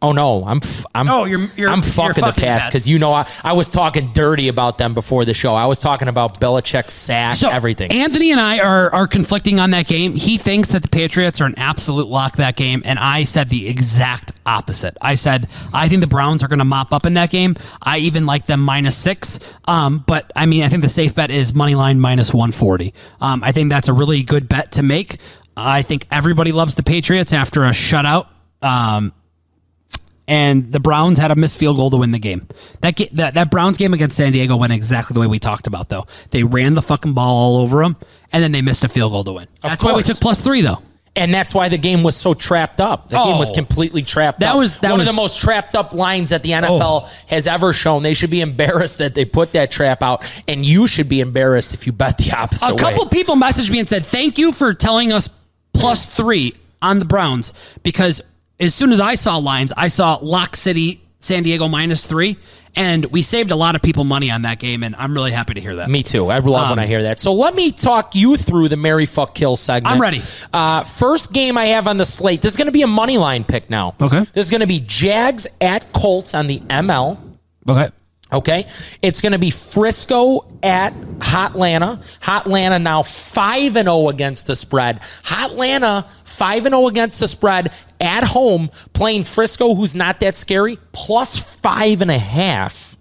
Oh 0.00 0.12
no, 0.12 0.44
I'm 0.46 0.60
f- 0.62 0.84
I'm 0.94 1.08
Oh, 1.08 1.24
you're- 1.24 1.48
you're- 1.56 1.72
I'm 1.72 1.78
you're 1.78 1.82
fucking, 1.82 2.22
fucking 2.22 2.34
the 2.36 2.40
Pats 2.40 2.68
because 2.68 2.86
you 2.88 2.98
know 3.00 3.12
I, 3.12 3.26
I 3.42 3.52
was 3.54 3.68
talking 3.68 4.12
dirty 4.12 4.46
about 4.48 4.78
them 4.78 4.94
before 4.94 5.24
the 5.24 5.34
show. 5.34 5.54
I 5.54 5.66
was 5.66 5.78
talking 5.80 6.06
about 6.06 6.40
Belichick's 6.40 6.92
sack, 6.92 7.34
So 7.34 7.50
everything. 7.50 7.90
Anthony 7.90 8.30
and 8.30 8.40
I 8.40 8.60
are 8.60 8.92
are 8.94 9.06
conflicting 9.08 9.58
on 9.58 9.72
that 9.72 9.86
game. 9.86 10.14
He 10.14 10.38
thinks 10.38 10.68
that 10.68 10.82
the 10.82 10.88
Patriots 10.88 11.40
are 11.40 11.46
an 11.46 11.58
absolute 11.58 12.06
lock 12.06 12.36
that 12.36 12.54
game, 12.56 12.82
and 12.84 12.98
I 12.98 13.24
said 13.24 13.48
the 13.48 13.66
exact 13.68 14.32
opposite. 14.46 14.96
I 15.00 15.16
said 15.16 15.48
I 15.74 15.88
think 15.88 16.00
the 16.00 16.06
Browns 16.06 16.42
are 16.44 16.48
going 16.48 16.60
to 16.60 16.64
mop 16.64 16.92
up 16.92 17.04
in 17.04 17.14
that 17.14 17.30
game. 17.30 17.56
I 17.82 17.98
even 17.98 18.24
like 18.24 18.46
them 18.46 18.60
minus 18.60 18.96
six. 18.96 19.40
Um, 19.64 20.04
but 20.06 20.30
I 20.36 20.46
mean, 20.46 20.62
I 20.62 20.68
think 20.68 20.82
the 20.82 20.88
safe 20.88 21.14
bet 21.16 21.30
is 21.32 21.54
money 21.54 21.74
line 21.74 21.98
minus 21.98 22.32
one 22.32 22.52
forty. 22.52 22.94
Um, 23.20 23.42
I 23.42 23.50
think 23.52 23.68
that's 23.70 23.88
a 23.88 23.92
really 23.92 24.22
good 24.22 24.48
bet 24.48 24.72
to 24.72 24.82
make. 24.82 25.16
I 25.56 25.82
think 25.82 26.06
everybody 26.12 26.52
loves 26.52 26.74
the 26.76 26.84
Patriots 26.84 27.32
after 27.32 27.64
a 27.64 27.70
shutout. 27.70 28.28
Um, 28.62 29.12
and 30.28 30.70
the 30.70 30.78
Browns 30.78 31.18
had 31.18 31.32
a 31.32 31.34
missed 31.34 31.58
field 31.58 31.76
goal 31.76 31.90
to 31.90 31.96
win 31.96 32.12
the 32.12 32.18
game. 32.20 32.46
That, 32.82 32.94
ga- 32.94 33.08
that 33.14 33.34
that 33.34 33.50
Browns 33.50 33.76
game 33.78 33.92
against 33.94 34.16
San 34.16 34.30
Diego 34.30 34.54
went 34.56 34.72
exactly 34.72 35.14
the 35.14 35.20
way 35.20 35.26
we 35.26 35.40
talked 35.40 35.66
about, 35.66 35.88
though. 35.88 36.06
They 36.30 36.44
ran 36.44 36.74
the 36.74 36.82
fucking 36.82 37.14
ball 37.14 37.36
all 37.36 37.56
over 37.62 37.82
them, 37.82 37.96
and 38.32 38.44
then 38.44 38.52
they 38.52 38.62
missed 38.62 38.84
a 38.84 38.88
field 38.88 39.10
goal 39.10 39.24
to 39.24 39.32
win. 39.32 39.48
That's 39.62 39.82
why 39.82 39.90
we 39.90 39.94
course. 40.02 40.06
took 40.06 40.20
plus 40.20 40.40
three, 40.40 40.60
though. 40.60 40.82
and 41.16 41.34
that's 41.34 41.52
why 41.52 41.68
the 41.68 41.78
game 41.78 42.04
was 42.04 42.14
so 42.14 42.32
trapped 42.32 42.80
up. 42.80 43.08
The 43.08 43.18
game 43.24 43.38
was 43.38 43.50
Oh. 43.50 43.54
completely 43.54 44.02
trapped 44.02 44.38
That 44.38 44.50
up. 44.52 44.58
was- 44.58 44.78
that 44.78 44.90
one 44.90 45.00
was- 45.00 45.08
of 45.08 45.14
the 45.14 45.20
most 45.20 45.40
trapped 45.40 45.74
up 45.74 45.92
lines 45.92 46.30
that 46.30 46.44
the 46.44 46.52
NFL 46.52 47.06
Oh. 47.06 47.10
has 47.26 47.48
ever 47.48 47.72
shown. 47.72 48.04
They 48.04 48.14
should 48.14 48.30
be 48.30 48.40
embarrassed 48.40 48.98
that 48.98 49.16
they 49.16 49.24
put 49.24 49.52
that 49.54 49.72
trap 49.72 50.00
out, 50.00 50.22
and 50.46 50.64
you 50.64 50.86
should 50.86 51.08
be 51.08 51.20
embarrassed 51.20 51.74
if 51.74 51.86
you 51.88 51.92
bet 51.92 52.18
the 52.18 52.30
opposite 52.36 52.68
A 52.72 52.76
couple 52.76 53.04
way. 53.06 53.08
people 53.10 53.34
messaged 53.34 53.70
me 53.70 53.80
and 53.80 53.88
said, 53.88 54.06
"Thank 54.06 54.38
you 54.38 54.52
for 54.52 54.74
telling 54.74 55.10
us 55.12 55.28
plus 55.74 56.06
three 56.06 56.54
on 56.82 57.00
the 57.00 57.04
Browns," 57.04 57.52
because 57.82 58.20
as 58.60 58.74
soon 58.74 58.92
as 58.92 59.00
I 59.00 59.14
saw 59.14 59.36
lines, 59.36 59.72
I 59.76 59.88
saw 59.88 60.18
Lock 60.20 60.56
City, 60.56 61.00
San 61.20 61.42
Diego 61.42 61.68
minus 61.68 62.04
three, 62.04 62.36
and 62.76 63.04
we 63.06 63.22
saved 63.22 63.50
a 63.50 63.56
lot 63.56 63.74
of 63.74 63.82
people 63.82 64.04
money 64.04 64.30
on 64.30 64.42
that 64.42 64.58
game, 64.58 64.82
and 64.82 64.94
I'm 64.96 65.14
really 65.14 65.32
happy 65.32 65.54
to 65.54 65.60
hear 65.60 65.76
that. 65.76 65.90
Me 65.90 66.02
too. 66.02 66.28
I 66.28 66.38
love 66.38 66.70
when 66.70 66.78
I 66.78 66.86
hear 66.86 67.02
that. 67.02 67.18
So 67.20 67.32
let 67.34 67.54
me 67.54 67.72
talk 67.72 68.14
you 68.14 68.36
through 68.36 68.68
the 68.68 68.76
Mary 68.76 69.06
Fuck 69.06 69.34
Kill 69.34 69.56
segment. 69.56 69.94
I'm 69.96 70.00
ready. 70.00 70.20
Uh, 70.52 70.82
first 70.82 71.32
game 71.32 71.58
I 71.58 71.66
have 71.66 71.88
on 71.88 71.96
the 71.96 72.04
slate. 72.04 72.40
This 72.40 72.52
is 72.52 72.56
going 72.56 72.66
to 72.66 72.72
be 72.72 72.82
a 72.82 72.86
money 72.86 73.18
line 73.18 73.44
pick 73.44 73.68
now. 73.68 73.94
Okay. 74.00 74.20
This 74.32 74.46
is 74.46 74.50
going 74.50 74.60
to 74.60 74.66
be 74.66 74.80
Jags 74.80 75.46
at 75.60 75.92
Colts 75.92 76.34
on 76.34 76.46
the 76.46 76.60
ML. 76.60 77.18
Okay. 77.68 77.90
Okay. 78.32 78.68
It's 79.00 79.20
going 79.20 79.32
to 79.32 79.38
be 79.38 79.50
Frisco 79.50 80.46
at 80.62 80.92
Hotlanta. 81.18 81.96
Hotlanta 82.20 82.80
now 82.80 83.02
5 83.02 83.76
and 83.76 83.86
0 83.86 84.08
against 84.08 84.46
the 84.46 84.54
spread. 84.54 85.00
Hotlanta 85.24 86.08
5 86.24 86.66
and 86.66 86.74
0 86.74 86.86
against 86.88 87.20
the 87.20 87.28
spread 87.28 87.72
at 88.00 88.24
home 88.24 88.70
playing 88.92 89.24
Frisco 89.24 89.74
who's 89.74 89.94
not 89.94 90.20
that 90.20 90.36
scary 90.36 90.78
plus 90.92 91.38
five 91.38 92.02
and 92.02 92.10
a 92.10 92.18
half. 92.18 92.96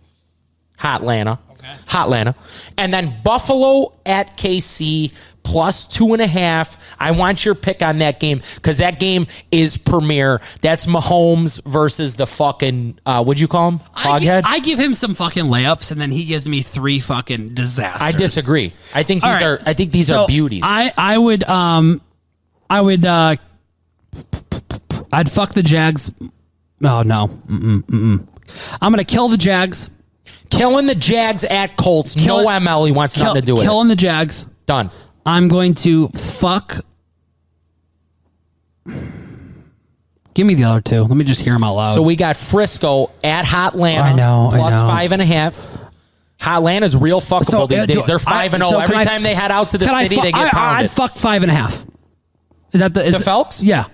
Hotlanta. 0.79 1.39
Hotlanta. 1.87 2.35
And 2.77 2.93
then 2.93 3.15
Buffalo 3.23 3.93
at 4.05 4.37
KC 4.37 5.11
plus 5.47 5.87
two 5.87 6.11
and 6.13 6.21
a 6.21 6.27
half. 6.27 6.77
I 6.99 7.11
want 7.11 7.45
your 7.45 7.55
pick 7.55 7.81
on 7.81 7.99
that 7.99 8.19
game 8.19 8.41
because 8.55 8.77
that 8.79 8.99
game 8.99 9.27
is 9.51 9.77
premier. 9.77 10.41
That's 10.61 10.85
Mahomes 10.85 11.63
versus 11.65 12.15
the 12.15 12.27
fucking 12.27 12.99
uh 13.05 13.23
what'd 13.23 13.39
you 13.39 13.47
call 13.47 13.71
him? 13.71 13.79
I, 13.95 14.03
Hoghead? 14.19 14.41
I 14.45 14.59
give 14.59 14.77
him 14.77 14.93
some 14.93 15.13
fucking 15.13 15.45
layups, 15.45 15.91
and 15.91 15.99
then 16.01 16.11
he 16.11 16.25
gives 16.25 16.47
me 16.47 16.61
three 16.61 16.99
fucking 16.99 17.53
disasters. 17.53 18.01
I 18.01 18.11
disagree. 18.11 18.73
I 18.93 19.03
think 19.03 19.23
these 19.23 19.31
right. 19.31 19.43
are 19.43 19.61
I 19.65 19.73
think 19.73 19.91
these 19.93 20.07
So, 20.07 20.23
are 20.23 20.27
beauties. 20.27 20.63
I 20.65 20.93
I 20.97 21.17
would 21.17 21.43
um 21.45 22.01
I 22.69 22.81
would 22.81 23.05
uh 23.05 23.37
I'd 25.13 25.31
fuck 25.31 25.53
the 25.53 25.63
Jags. 25.63 26.11
Oh 26.83 27.03
no. 27.03 27.27
Mm-mm, 27.27 27.81
mm-mm. 27.83 28.27
I'm 28.81 28.91
gonna 28.91 29.05
kill 29.05 29.29
the 29.29 29.37
Jags. 29.37 29.89
Killing 30.49 30.85
the 30.87 30.95
Jags 30.95 31.43
at 31.43 31.75
Colts. 31.77 32.15
Kill 32.15 32.43
no 32.43 32.47
ML. 32.49 32.85
He 32.85 32.91
wants 32.91 33.15
Kill, 33.15 33.25
nothing 33.25 33.41
to 33.41 33.45
do 33.45 33.53
with 33.55 33.63
it. 33.63 33.67
killing 33.67 33.87
the 33.87 33.95
Jags. 33.95 34.45
Done. 34.65 34.89
I'm 35.25 35.47
going 35.47 35.73
to 35.75 36.09
fuck. 36.09 36.73
Give 40.33 40.45
me 40.45 40.53
the 40.53 40.63
other 40.65 40.81
two. 40.81 41.01
Let 41.01 41.17
me 41.17 41.25
just 41.25 41.41
hear 41.41 41.53
them 41.53 41.63
out 41.63 41.75
loud. 41.75 41.93
So 41.95 42.01
we 42.01 42.15
got 42.15 42.37
Frisco 42.37 43.11
at 43.23 43.43
Hotlanta. 43.45 44.01
I 44.01 44.13
know, 44.13 44.49
I 44.51 44.57
plus 44.57 44.73
know. 44.73 44.87
five 44.87 45.11
and 45.11 45.21
a 45.21 45.25
half. 45.25 45.65
Atlanta's 46.39 46.95
real 46.95 47.19
fuckable 47.19 47.45
So, 47.45 47.67
these 47.67 47.87
days. 47.87 48.05
They're 48.05 48.19
five 48.19 48.53
I- 48.53 48.55
and 48.57 48.63
oh. 48.63 48.69
so 48.69 48.75
zero. 48.77 48.81
can 48.85 48.91
Every 48.95 48.97
I- 48.97 49.05
time 49.05 49.23
they 49.23 49.33
head 49.33 49.49
out 49.51 49.71
to 49.71 49.77
the 49.79 49.85
Can 49.85 49.95
I 49.95 50.03
city, 50.03 50.15
fu- 50.17 50.21
they 50.21 50.31
get 50.31 50.45
I, 50.45 50.49
pounded. 50.51 50.85
I'd 50.85 50.91
fuck 50.91 51.15
five 51.17 51.41
and 51.41 51.51
a 51.51 51.55
half. 51.55 51.83
Is 52.73 52.79
that 52.81 52.93
the 52.93 53.03
is 53.03 53.17
The 53.17 53.23
Felks? 53.29 53.59
Yeah, 53.63 53.85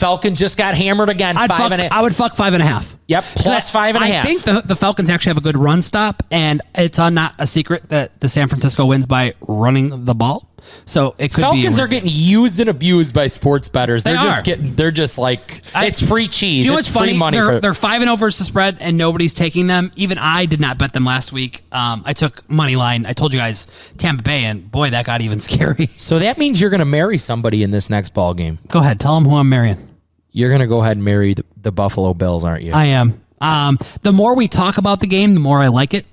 Falcon 0.00 0.34
just 0.34 0.56
got 0.58 0.74
hammered 0.74 1.08
again. 1.10 1.36
I'd 1.36 1.48
five 1.48 1.58
fuck. 1.58 1.72
and 1.72 1.82
a 1.82 1.92
I 1.94 2.00
would 2.00 2.16
fuck 2.16 2.34
five 2.34 2.54
and 2.54 2.62
a 2.62 2.66
half. 2.66 2.96
Yep, 3.06 3.24
plus 3.36 3.68
I- 3.68 3.72
five 3.72 3.94
and 3.96 4.02
a 4.04 4.06
I 4.06 4.10
half. 4.10 4.24
think 4.26 4.42
the, 4.42 4.62
the 4.64 4.74
Falcons 4.76 5.10
actually 5.10 5.30
have 5.30 5.38
a 5.38 5.42
good 5.42 5.56
run 5.58 5.82
stop, 5.82 6.22
and 6.30 6.60
it's 6.74 6.98
uh, 6.98 7.10
not 7.10 7.34
a 7.38 7.46
secret 7.46 7.88
that 7.90 8.18
the 8.20 8.28
San 8.28 8.48
Francisco 8.48 8.86
wins 8.86 9.06
by 9.06 9.34
running 9.40 10.04
the 10.06 10.14
ball. 10.14 10.46
So 10.84 11.14
it 11.18 11.28
could 11.30 11.38
be. 11.38 11.42
Falcons 11.42 11.78
are 11.80 11.88
getting 11.88 12.10
used 12.12 12.60
and 12.60 12.68
abused 12.70 13.12
by 13.14 13.26
sports 13.26 13.68
betters. 13.68 14.04
They're 14.04 14.14
They 14.16 14.22
just 14.22 14.40
are. 14.40 14.44
getting. 14.44 14.74
They're 14.74 14.90
just 14.92 15.18
like 15.18 15.62
I- 15.74 15.86
it's 15.86 16.06
free 16.06 16.28
cheese. 16.28 16.64
You 16.64 16.72
know 16.72 16.78
it's 16.78 16.88
what's 16.88 16.96
free 16.96 17.08
funny? 17.08 17.18
money 17.18 17.36
they're, 17.38 17.46
for. 17.54 17.60
they're 17.60 17.74
five 17.74 18.02
and 18.02 18.08
zero 18.08 18.16
versus 18.16 18.38
the 18.38 18.44
spread, 18.44 18.76
and 18.80 18.96
nobody's 18.96 19.32
taking 19.32 19.66
them. 19.66 19.90
Even 19.96 20.16
I 20.18 20.46
did 20.46 20.60
not 20.60 20.78
bet 20.78 20.92
them 20.92 21.04
last 21.04 21.32
week. 21.32 21.62
Um, 21.72 22.02
I 22.06 22.12
took 22.12 22.48
money 22.48 22.76
line. 22.76 23.04
I 23.06 23.12
told 23.14 23.32
you 23.34 23.40
guys 23.40 23.66
Tampa 23.98 24.22
Bay, 24.22 24.44
and 24.44 24.70
boy, 24.70 24.90
that 24.90 25.04
got 25.06 25.20
even 25.22 25.40
scary. 25.50 25.88
so 25.96 26.18
that 26.20 26.38
means 26.38 26.60
you're 26.60 26.70
going 26.70 26.78
to 26.78 26.84
marry 26.84 27.18
somebody 27.18 27.62
in 27.62 27.70
this 27.72 27.90
next 27.90 28.14
ball 28.14 28.34
game. 28.34 28.58
Go 28.68 28.78
ahead, 28.78 29.00
tell 29.00 29.14
them 29.18 29.28
who 29.28 29.36
I'm 29.36 29.48
marrying. 29.48 29.88
You're 30.32 30.50
going 30.50 30.60
to 30.60 30.66
go 30.66 30.80
ahead 30.80 30.96
and 30.96 31.04
marry 31.04 31.34
the, 31.34 31.44
the 31.60 31.72
Buffalo 31.72 32.14
Bills, 32.14 32.44
aren't 32.44 32.62
you? 32.62 32.72
I 32.72 32.86
am. 32.86 33.20
Um, 33.40 33.78
the 34.02 34.12
more 34.12 34.34
we 34.34 34.48
talk 34.48 34.78
about 34.78 35.00
the 35.00 35.06
game, 35.06 35.34
the 35.34 35.40
more 35.40 35.60
I 35.60 35.68
like 35.68 35.94
it. 35.94 36.06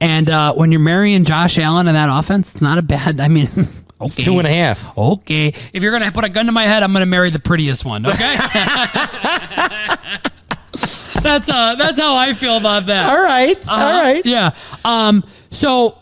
And 0.00 0.30
uh, 0.30 0.54
when 0.54 0.70
you're 0.70 0.80
marrying 0.80 1.24
Josh 1.24 1.58
Allen 1.58 1.88
and 1.88 1.96
that 1.96 2.08
offense, 2.10 2.52
it's 2.52 2.62
not 2.62 2.78
a 2.78 2.82
bad. 2.82 3.18
I 3.18 3.28
mean, 3.28 3.48
okay, 4.00 4.22
Two 4.22 4.38
and 4.38 4.46
a 4.46 4.52
half. 4.52 4.96
Okay, 4.96 5.48
if 5.48 5.82
you're 5.82 5.90
gonna 5.90 6.12
put 6.12 6.24
a 6.24 6.28
gun 6.28 6.46
to 6.46 6.52
my 6.52 6.64
head, 6.64 6.84
I'm 6.84 6.92
gonna 6.92 7.06
marry 7.06 7.30
the 7.30 7.40
prettiest 7.40 7.84
one. 7.84 8.06
Okay. 8.06 8.16
that's 11.20 11.48
uh, 11.48 11.74
that's 11.76 11.98
how 11.98 12.14
I 12.14 12.32
feel 12.32 12.58
about 12.58 12.86
that. 12.86 13.10
All 13.10 13.20
right. 13.22 13.58
Uh-huh. 13.58 13.84
All 13.84 14.00
right. 14.02 14.24
Yeah. 14.24 14.54
Um. 14.84 15.24
So 15.50 15.98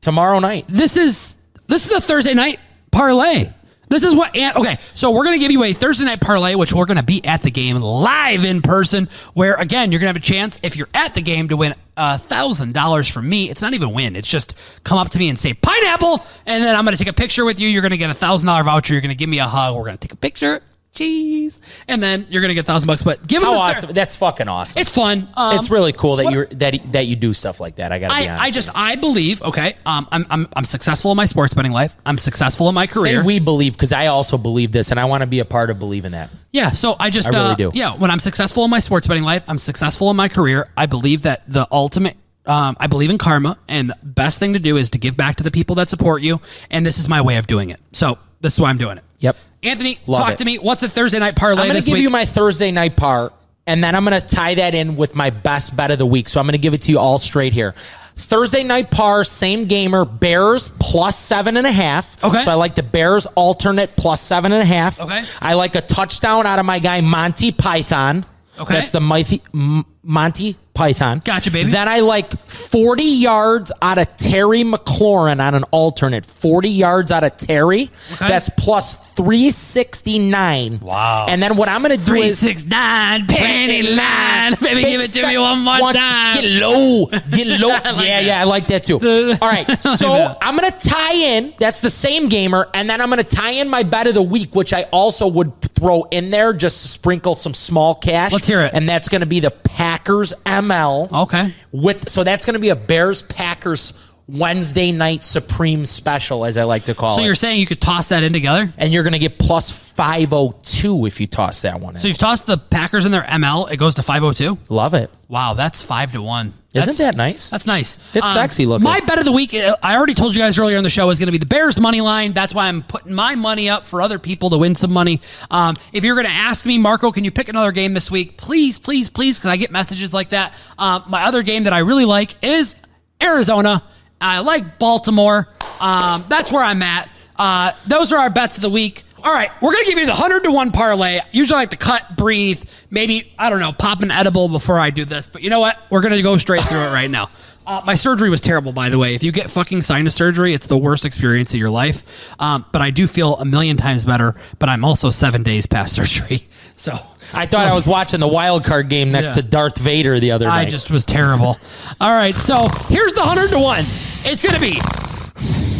Tomorrow 0.00 0.40
night. 0.40 0.64
this 0.68 0.96
is 0.96 1.36
this 1.68 1.84
is 1.86 1.92
the 1.92 2.00
Thursday 2.00 2.34
night 2.34 2.58
parlay. 2.90 3.52
This 3.88 4.02
is 4.04 4.14
what 4.14 4.34
and- 4.36 4.56
okay. 4.56 4.78
So 4.94 5.10
we're 5.10 5.24
gonna 5.24 5.38
give 5.38 5.50
you 5.50 5.62
a 5.64 5.72
Thursday 5.72 6.04
night 6.04 6.20
parlay, 6.20 6.54
which 6.54 6.72
we're 6.72 6.86
gonna 6.86 7.02
be 7.02 7.24
at 7.24 7.42
the 7.42 7.50
game 7.50 7.80
live 7.80 8.44
in 8.44 8.60
person. 8.62 9.08
Where 9.34 9.54
again, 9.54 9.92
you're 9.92 10.00
gonna 10.00 10.08
have 10.08 10.16
a 10.16 10.20
chance 10.20 10.58
if 10.62 10.76
you're 10.76 10.88
at 10.94 11.14
the 11.14 11.22
game 11.22 11.48
to 11.48 11.56
win 11.56 11.74
a 11.96 12.18
thousand 12.18 12.74
dollars 12.74 13.08
from 13.08 13.28
me. 13.28 13.48
It's 13.48 13.62
not 13.62 13.74
even 13.74 13.92
win. 13.92 14.16
It's 14.16 14.28
just 14.28 14.54
come 14.84 14.98
up 14.98 15.10
to 15.10 15.18
me 15.18 15.28
and 15.28 15.38
say 15.38 15.54
pineapple, 15.54 16.24
and 16.46 16.62
then 16.62 16.74
I'm 16.74 16.84
gonna 16.84 16.96
take 16.96 17.08
a 17.08 17.12
picture 17.12 17.44
with 17.44 17.60
you. 17.60 17.68
You're 17.68 17.82
gonna 17.82 17.96
get 17.96 18.10
a 18.10 18.14
thousand 18.14 18.48
dollar 18.48 18.64
voucher. 18.64 18.94
You're 18.94 19.00
gonna 19.02 19.14
give 19.14 19.28
me 19.28 19.38
a 19.38 19.46
hug. 19.46 19.74
We're 19.76 19.84
gonna 19.84 19.96
take 19.98 20.12
a 20.12 20.16
picture. 20.16 20.62
Jeez. 20.96 21.60
And 21.88 22.02
then 22.02 22.26
you're 22.30 22.40
gonna 22.40 22.54
get 22.54 22.60
a 22.60 22.66
thousand 22.66 22.86
bucks. 22.86 23.02
But 23.02 23.26
give 23.26 23.42
him 23.42 23.48
How 23.48 23.58
awesome! 23.58 23.92
That's 23.92 24.16
fucking 24.16 24.48
awesome. 24.48 24.80
It's 24.80 24.90
fun. 24.90 25.28
Um, 25.34 25.56
it's 25.56 25.70
really 25.70 25.92
cool 25.92 26.16
that 26.16 26.32
you're 26.32 26.46
that 26.46 26.74
that 26.92 27.06
you 27.06 27.16
do 27.16 27.32
stuff 27.34 27.60
like 27.60 27.76
that. 27.76 27.92
I 27.92 27.98
gotta 27.98 28.14
be 28.14 28.26
I, 28.26 28.30
honest. 28.30 28.42
I 28.42 28.50
just 28.50 28.70
I 28.74 28.96
believe 28.96 29.42
okay. 29.42 29.76
Um, 29.84 30.08
I'm 30.10 30.26
I'm 30.30 30.48
I'm 30.56 30.64
successful 30.64 31.10
in 31.10 31.16
my 31.16 31.26
sports 31.26 31.54
betting 31.54 31.72
life. 31.72 31.94
I'm 32.06 32.18
successful 32.18 32.68
in 32.68 32.74
my 32.74 32.86
career. 32.86 33.20
say 33.20 33.26
we 33.26 33.38
believe 33.38 33.74
because 33.74 33.92
I 33.92 34.06
also 34.06 34.38
believe 34.38 34.72
this, 34.72 34.90
and 34.90 34.98
I 34.98 35.04
want 35.04 35.20
to 35.20 35.26
be 35.26 35.40
a 35.40 35.44
part 35.44 35.68
of 35.70 35.78
believing 35.78 36.12
that. 36.12 36.30
Yeah, 36.50 36.72
so 36.72 36.96
I 36.98 37.10
just 37.10 37.28
I 37.28 37.38
really 37.38 37.52
uh, 37.52 37.56
do. 37.56 37.70
Yeah, 37.74 37.94
when 37.96 38.10
I'm 38.10 38.20
successful 38.20 38.64
in 38.64 38.70
my 38.70 38.78
sports 38.78 39.06
betting 39.06 39.22
life, 39.22 39.44
I'm 39.46 39.58
successful 39.58 40.10
in 40.10 40.16
my 40.16 40.28
career. 40.28 40.70
I 40.76 40.86
believe 40.86 41.22
that 41.22 41.42
the 41.46 41.68
ultimate. 41.70 42.16
Um, 42.46 42.76
I 42.78 42.86
believe 42.86 43.10
in 43.10 43.18
karma, 43.18 43.58
and 43.66 43.90
the 43.90 43.98
best 44.04 44.38
thing 44.38 44.52
to 44.52 44.60
do 44.60 44.76
is 44.76 44.90
to 44.90 44.98
give 44.98 45.16
back 45.16 45.34
to 45.36 45.42
the 45.42 45.50
people 45.50 45.74
that 45.76 45.88
support 45.88 46.22
you. 46.22 46.40
And 46.70 46.86
this 46.86 46.96
is 46.96 47.08
my 47.08 47.20
way 47.20 47.38
of 47.38 47.48
doing 47.48 47.70
it. 47.70 47.80
So 47.90 48.18
this 48.40 48.54
is 48.54 48.60
why 48.60 48.70
I'm 48.70 48.78
doing 48.78 48.98
it. 48.98 49.04
Yep. 49.18 49.36
Anthony, 49.62 49.98
Love 50.06 50.22
talk 50.22 50.32
it. 50.34 50.38
to 50.38 50.44
me. 50.44 50.58
What's 50.58 50.80
the 50.80 50.88
Thursday 50.88 51.18
night 51.18 51.36
parlay 51.36 51.62
I'm 51.62 51.68
going 51.68 51.80
to 51.80 51.86
give 51.86 51.94
week? 51.94 52.02
you 52.02 52.10
my 52.10 52.24
Thursday 52.24 52.70
night 52.70 52.96
par, 52.96 53.32
and 53.66 53.82
then 53.82 53.94
I'm 53.94 54.04
going 54.04 54.20
to 54.20 54.26
tie 54.26 54.54
that 54.54 54.74
in 54.74 54.96
with 54.96 55.14
my 55.14 55.30
best 55.30 55.76
bet 55.76 55.90
of 55.90 55.98
the 55.98 56.06
week. 56.06 56.28
So 56.28 56.38
I'm 56.40 56.46
going 56.46 56.52
to 56.52 56.58
give 56.58 56.74
it 56.74 56.82
to 56.82 56.92
you 56.92 56.98
all 56.98 57.18
straight 57.18 57.52
here. 57.52 57.74
Thursday 58.18 58.62
night 58.62 58.90
par, 58.90 59.24
same 59.24 59.66
gamer, 59.66 60.04
Bears 60.06 60.68
plus 60.70 61.18
seven 61.18 61.56
and 61.58 61.66
a 61.66 61.72
half. 61.72 62.22
Okay. 62.24 62.38
So 62.40 62.50
I 62.50 62.54
like 62.54 62.74
the 62.74 62.82
Bears 62.82 63.26
alternate 63.26 63.94
plus 63.96 64.20
seven 64.22 64.52
and 64.52 64.62
a 64.62 64.64
half. 64.66 65.00
Okay. 65.00 65.22
I 65.42 65.54
like 65.54 65.74
a 65.74 65.82
touchdown 65.82 66.46
out 66.46 66.58
of 66.58 66.64
my 66.64 66.78
guy 66.78 67.00
Monty 67.02 67.52
Python. 67.52 68.24
Okay. 68.58 68.72
That's 68.72 68.90
the 68.90 69.00
Monty, 69.00 69.42
M- 69.52 69.84
Monty 70.02 70.56
Python. 70.76 71.22
Gotcha, 71.24 71.50
baby. 71.50 71.70
Then 71.70 71.88
I 71.88 72.00
like 72.00 72.38
40 72.48 73.02
yards 73.02 73.72
out 73.80 73.96
of 73.96 74.14
Terry 74.18 74.62
McLaurin 74.62 75.40
on 75.40 75.54
an 75.54 75.64
alternate. 75.70 76.26
40 76.26 76.68
yards 76.68 77.10
out 77.10 77.24
of 77.24 77.34
Terry. 77.38 77.90
Okay. 78.12 78.28
That's 78.28 78.50
plus 78.50 78.94
369. 79.16 80.80
Wow. 80.80 81.26
And 81.28 81.42
then 81.42 81.56
what 81.56 81.70
I'm 81.70 81.80
going 81.82 81.92
to 81.92 81.96
do 81.96 82.04
Three 82.04 82.24
is 82.24 82.38
six 82.38 82.64
nine 82.66 83.26
penny 83.26 83.82
line. 83.82 84.54
Baby, 84.60 84.82
give 84.82 85.00
it 85.00 85.08
to 85.12 85.26
me 85.26 85.38
one 85.38 85.60
more 85.60 85.80
Once- 85.80 85.96
time. 85.96 86.42
Get 86.42 86.44
low. 86.44 87.06
Get 87.06 87.46
low. 87.46 87.68
yeah, 88.04 88.20
yeah, 88.20 88.40
I 88.40 88.44
like 88.44 88.66
that 88.66 88.84
too. 88.84 88.96
All 89.40 89.48
right. 89.48 89.66
So 89.80 90.36
I'm 90.42 90.56
going 90.58 90.70
to 90.70 90.88
tie 90.88 91.14
in. 91.14 91.54
That's 91.58 91.80
the 91.80 91.90
same 91.90 92.28
gamer. 92.28 92.68
And 92.74 92.88
then 92.90 93.00
I'm 93.00 93.08
going 93.08 93.24
to 93.24 93.36
tie 93.36 93.52
in 93.52 93.68
my 93.70 93.82
bet 93.82 94.06
of 94.06 94.14
the 94.14 94.22
week, 94.22 94.54
which 94.54 94.74
I 94.74 94.82
also 94.92 95.26
would 95.26 95.58
throw 95.74 96.04
in 96.10 96.30
there 96.30 96.52
just 96.52 96.82
to 96.82 96.88
sprinkle 96.88 97.34
some 97.34 97.54
small 97.54 97.94
cash. 97.94 98.32
Let's 98.32 98.46
hear 98.46 98.60
it. 98.60 98.74
And 98.74 98.86
that's 98.86 99.08
going 99.08 99.20
to 99.22 99.26
be 99.26 99.40
the 99.40 99.50
Packers 99.50 100.34
ML. 100.66 101.12
Okay. 101.24 101.52
With 101.72 102.08
So 102.08 102.24
that's 102.24 102.44
going 102.44 102.54
to 102.54 102.60
be 102.60 102.70
a 102.70 102.76
Bears 102.76 103.22
Packers 103.22 103.92
Wednesday 104.28 104.90
night 104.90 105.22
Supreme 105.22 105.84
special, 105.84 106.44
as 106.44 106.56
I 106.56 106.64
like 106.64 106.86
to 106.86 106.94
call 106.94 107.10
So 107.14 107.20
it. 107.20 107.22
So 107.22 107.26
you're 107.26 107.34
saying 107.36 107.60
you 107.60 107.66
could 107.66 107.80
toss 107.80 108.08
that 108.08 108.24
in 108.24 108.32
together? 108.32 108.72
and 108.76 108.92
you're 108.92 109.04
going 109.04 109.12
to 109.12 109.20
get 109.20 109.38
plus 109.38 109.92
502 109.92 111.06
if 111.06 111.20
you 111.20 111.26
toss 111.28 111.62
that 111.62 111.80
one 111.80 111.94
in. 111.94 112.00
So 112.00 112.08
you've 112.08 112.18
tossed 112.18 112.44
the 112.46 112.58
Packers 112.58 113.04
in 113.04 113.12
their 113.12 113.22
ML. 113.22 113.70
It 113.70 113.76
goes 113.76 113.94
to 113.96 114.02
502. 114.02 114.58
Love 114.68 114.94
it. 114.94 115.10
Wow, 115.28 115.54
that's 115.54 115.82
five 115.82 116.12
to 116.12 116.22
one. 116.22 116.48
Isn't 116.74 116.92
That's- 116.92 116.98
that 116.98 117.16
nice? 117.16 117.50
That's 117.50 117.66
nice. 117.66 117.96
Um, 117.96 118.02
It's 118.18 118.32
sexy 118.32 118.66
looking. 118.66 118.84
My 118.84 119.00
bet 119.00 119.18
of 119.18 119.24
the 119.24 119.32
week, 119.32 119.54
uh, 119.54 119.76
I 119.82 119.96
already 119.96 120.14
told 120.14 120.34
you 120.36 120.40
guys 120.42 120.58
earlier 120.58 120.76
in 120.76 120.84
the 120.84 120.90
show, 120.90 121.08
is 121.10 121.18
going 121.18 121.26
to 121.26 121.32
be 121.32 121.38
the 121.38 121.46
Bears 121.46 121.80
money 121.80 122.00
line. 122.00 122.32
That's 122.32 122.52
why 122.54 122.66
I'm 122.68 122.82
putting 122.82 123.12
my 123.14 123.34
money 123.34 123.68
up 123.68 123.86
for 123.86 124.02
other 124.02 124.18
people 124.18 124.50
to 124.50 124.58
win 124.58 124.74
some 124.74 124.92
money. 124.92 125.20
Um, 125.50 125.76
if 125.92 126.04
you're 126.04 126.14
going 126.16 126.26
to 126.26 126.32
ask 126.32 126.66
me, 126.66 126.78
Marco, 126.78 127.10
can 127.12 127.24
you 127.24 127.30
pick 127.30 127.48
another 127.48 127.72
game 127.72 127.94
this 127.94 128.10
week? 128.10 128.36
Please, 128.36 128.78
please, 128.78 129.08
please, 129.08 129.38
because 129.38 129.50
I 129.50 129.56
get 129.56 129.70
messages 129.70 130.12
like 130.12 130.30
that. 130.30 130.54
Um, 130.78 131.04
my 131.08 131.24
other 131.24 131.42
game 131.42 131.64
that 131.64 131.72
I 131.72 131.78
really 131.78 132.04
like 132.04 132.34
is 132.44 132.74
Arizona. 133.22 133.82
I 134.20 134.40
like 134.40 134.78
Baltimore. 134.78 135.48
Um, 135.80 136.24
that's 136.28 136.50
where 136.50 136.62
I'm 136.62 136.82
at. 136.82 137.10
Uh, 137.36 137.72
those 137.86 138.12
are 138.12 138.18
our 138.18 138.30
bets 138.30 138.56
of 138.56 138.62
the 138.62 138.70
week. 138.70 139.02
All 139.22 139.32
right, 139.32 139.50
we're 139.60 139.72
gonna 139.72 139.86
give 139.86 139.98
you 139.98 140.06
the 140.06 140.14
hundred 140.14 140.44
to 140.44 140.52
one 140.52 140.70
parlay. 140.70 141.20
Usually, 141.32 141.56
I 141.56 141.60
like 141.62 141.70
to 141.70 141.76
cut, 141.76 142.16
breathe, 142.16 142.62
maybe 142.90 143.32
I 143.38 143.50
don't 143.50 143.58
know, 143.60 143.72
pop 143.72 144.02
an 144.02 144.10
edible 144.10 144.48
before 144.48 144.78
I 144.78 144.90
do 144.90 145.04
this. 145.04 145.26
But 145.26 145.42
you 145.42 145.50
know 145.50 145.58
what? 145.58 145.78
We're 145.90 146.00
gonna 146.00 146.22
go 146.22 146.36
straight 146.36 146.62
through 146.62 146.78
it 146.78 146.92
right 146.92 147.10
now. 147.10 147.30
Uh, 147.66 147.82
my 147.84 147.94
surgery 147.96 148.30
was 148.30 148.40
terrible, 148.40 148.72
by 148.72 148.88
the 148.88 148.98
way. 148.98 149.14
If 149.14 149.22
you 149.24 149.32
get 149.32 149.50
fucking 149.50 149.82
sinus 149.82 150.14
surgery, 150.14 150.54
it's 150.54 150.68
the 150.68 150.78
worst 150.78 151.04
experience 151.04 151.52
of 151.52 151.58
your 151.58 151.70
life. 151.70 152.32
Um, 152.40 152.64
but 152.72 152.80
I 152.80 152.90
do 152.90 153.06
feel 153.08 153.36
a 153.38 153.44
million 153.44 153.76
times 153.76 154.04
better. 154.04 154.34
But 154.60 154.68
I'm 154.68 154.84
also 154.84 155.10
seven 155.10 155.42
days 155.42 155.66
past 155.66 155.94
surgery, 155.96 156.42
so 156.76 156.92
I 157.34 157.46
thought 157.46 157.66
I 157.66 157.74
was 157.74 157.88
watching 157.88 158.20
the 158.20 158.28
wild 158.28 158.64
card 158.64 158.88
game 158.88 159.10
next 159.10 159.30
Yeah. 159.30 159.42
to 159.42 159.48
Darth 159.48 159.78
Vader 159.78 160.20
the 160.20 160.30
other 160.30 160.46
night. 160.46 160.68
I 160.68 160.70
just 160.70 160.90
was 160.90 161.04
terrible. 161.04 161.58
All 162.00 162.12
right, 162.12 162.34
so 162.36 162.68
here's 162.88 163.14
the 163.14 163.22
hundred 163.22 163.50
to 163.50 163.58
one. 163.58 163.84
It's 164.24 164.42
gonna 164.42 164.60
be. 164.60 164.80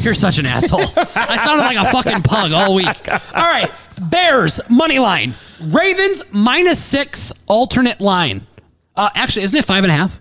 You're 0.03 0.15
such 0.15 0.39
an 0.39 0.47
asshole. 0.47 0.83
I 1.17 1.37
sounded 1.37 1.65
like 1.65 1.77
a 1.79 1.91
fucking 1.91 2.23
pug 2.23 2.53
all 2.53 2.77
week. 2.77 3.09
All 3.11 3.19
right, 3.35 3.73
Bears 4.01 4.61
money 4.71 5.01
line, 5.01 5.35
Ravens 5.61 6.23
minus 6.31 6.79
six 6.83 7.33
alternate 7.49 8.01
line. 8.01 8.47
Uh, 8.95 9.11
actually, 9.17 9.43
isn't 9.45 9.59
it 9.59 9.65
five 9.65 9.83
and 9.83 9.91
a 9.91 9.97
half? 9.97 10.21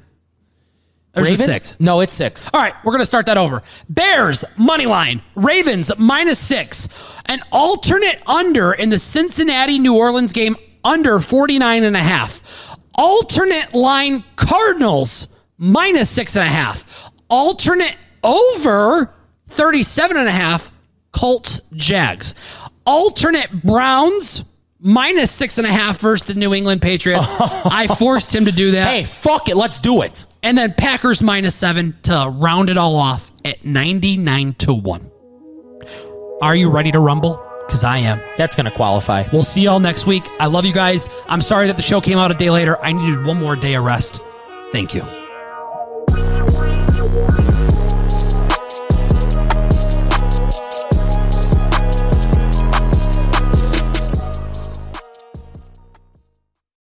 Ravens? 1.24 1.46
six? 1.46 1.80
No, 1.80 2.02
it's 2.02 2.14
six. 2.14 2.48
All 2.54 2.62
right, 2.62 2.74
we're 2.84 2.92
going 2.92 3.02
to 3.02 3.06
start 3.06 3.26
that 3.28 3.38
over. 3.38 3.62
Bears, 3.90 4.44
money 4.58 4.86
line. 4.86 5.22
Ravens, 5.36 5.92
minus 5.98 6.40
six. 6.40 6.88
An 7.26 7.40
alternate 7.52 8.22
under 8.28 8.74
in 8.74 8.90
the 8.90 9.00
Cincinnati 9.00 9.80
New 9.80 9.96
Orleans 9.96 10.34
game, 10.34 10.56
under 10.84 11.20
49 11.20 11.84
and 11.84 11.96
a 11.96 12.00
half. 12.00 12.76
Alternate 12.96 13.74
line, 13.74 14.24
Cardinals, 14.36 15.28
minus 15.58 16.10
six 16.10 16.36
and 16.36 16.46
a 16.46 16.50
half. 16.50 17.12
Alternate 17.30 17.96
over 18.24 19.14
37 19.50 20.18
and 20.18 20.28
a 20.28 20.32
half, 20.32 20.70
Colts, 21.12 21.62
Jags. 21.74 22.36
Alternate 22.86 23.64
Browns, 23.64 24.44
minus 24.80 25.32
six 25.32 25.58
and 25.58 25.66
a 25.66 25.72
half 25.72 26.00
versus 26.00 26.28
the 26.28 26.36
New 26.36 26.54
England 26.54 26.82
Patriots. 26.82 27.26
I 27.40 27.88
forced 27.88 28.34
him 28.34 28.46
to 28.46 28.52
do 28.52 28.72
that. 28.72 28.88
Hey, 28.88 29.04
fuck 29.06 29.50
it. 29.50 29.56
Let's 29.58 29.80
do 29.80 30.02
it. 30.04 30.26
And 30.46 30.56
then 30.56 30.76
Packers 30.76 31.24
minus 31.24 31.56
seven 31.56 31.98
to 32.04 32.32
round 32.32 32.70
it 32.70 32.78
all 32.78 32.96
off 32.98 33.32
at 33.44 33.66
99 33.66 34.54
to 34.54 34.76
1. 34.76 35.12
Are 36.40 36.56
you 36.56 36.70
ready 36.70 36.92
to 36.92 37.00
rumble? 37.00 37.44
Because 37.66 37.84
I 37.84 37.98
am. 37.98 38.22
That's 38.38 38.56
going 38.56 38.66
to 38.66 38.72
qualify. 38.72 39.24
We'll 39.34 39.44
see 39.44 39.62
y'all 39.62 39.80
next 39.80 40.06
week. 40.06 40.24
I 40.40 40.46
love 40.46 40.64
you 40.64 40.72
guys. 40.72 41.10
I'm 41.28 41.42
sorry 41.42 41.66
that 41.66 41.78
the 41.78 41.82
show 41.82 42.00
came 42.00 42.20
out 42.20 42.30
a 42.30 42.36
day 42.36 42.52
later. 42.52 42.80
I 42.84 42.92
needed 42.92 43.26
one 43.26 43.40
more 43.40 43.56
day 43.56 43.74
of 43.74 43.86
rest. 43.86 44.22
Thank 44.72 44.94
you. 44.94 45.02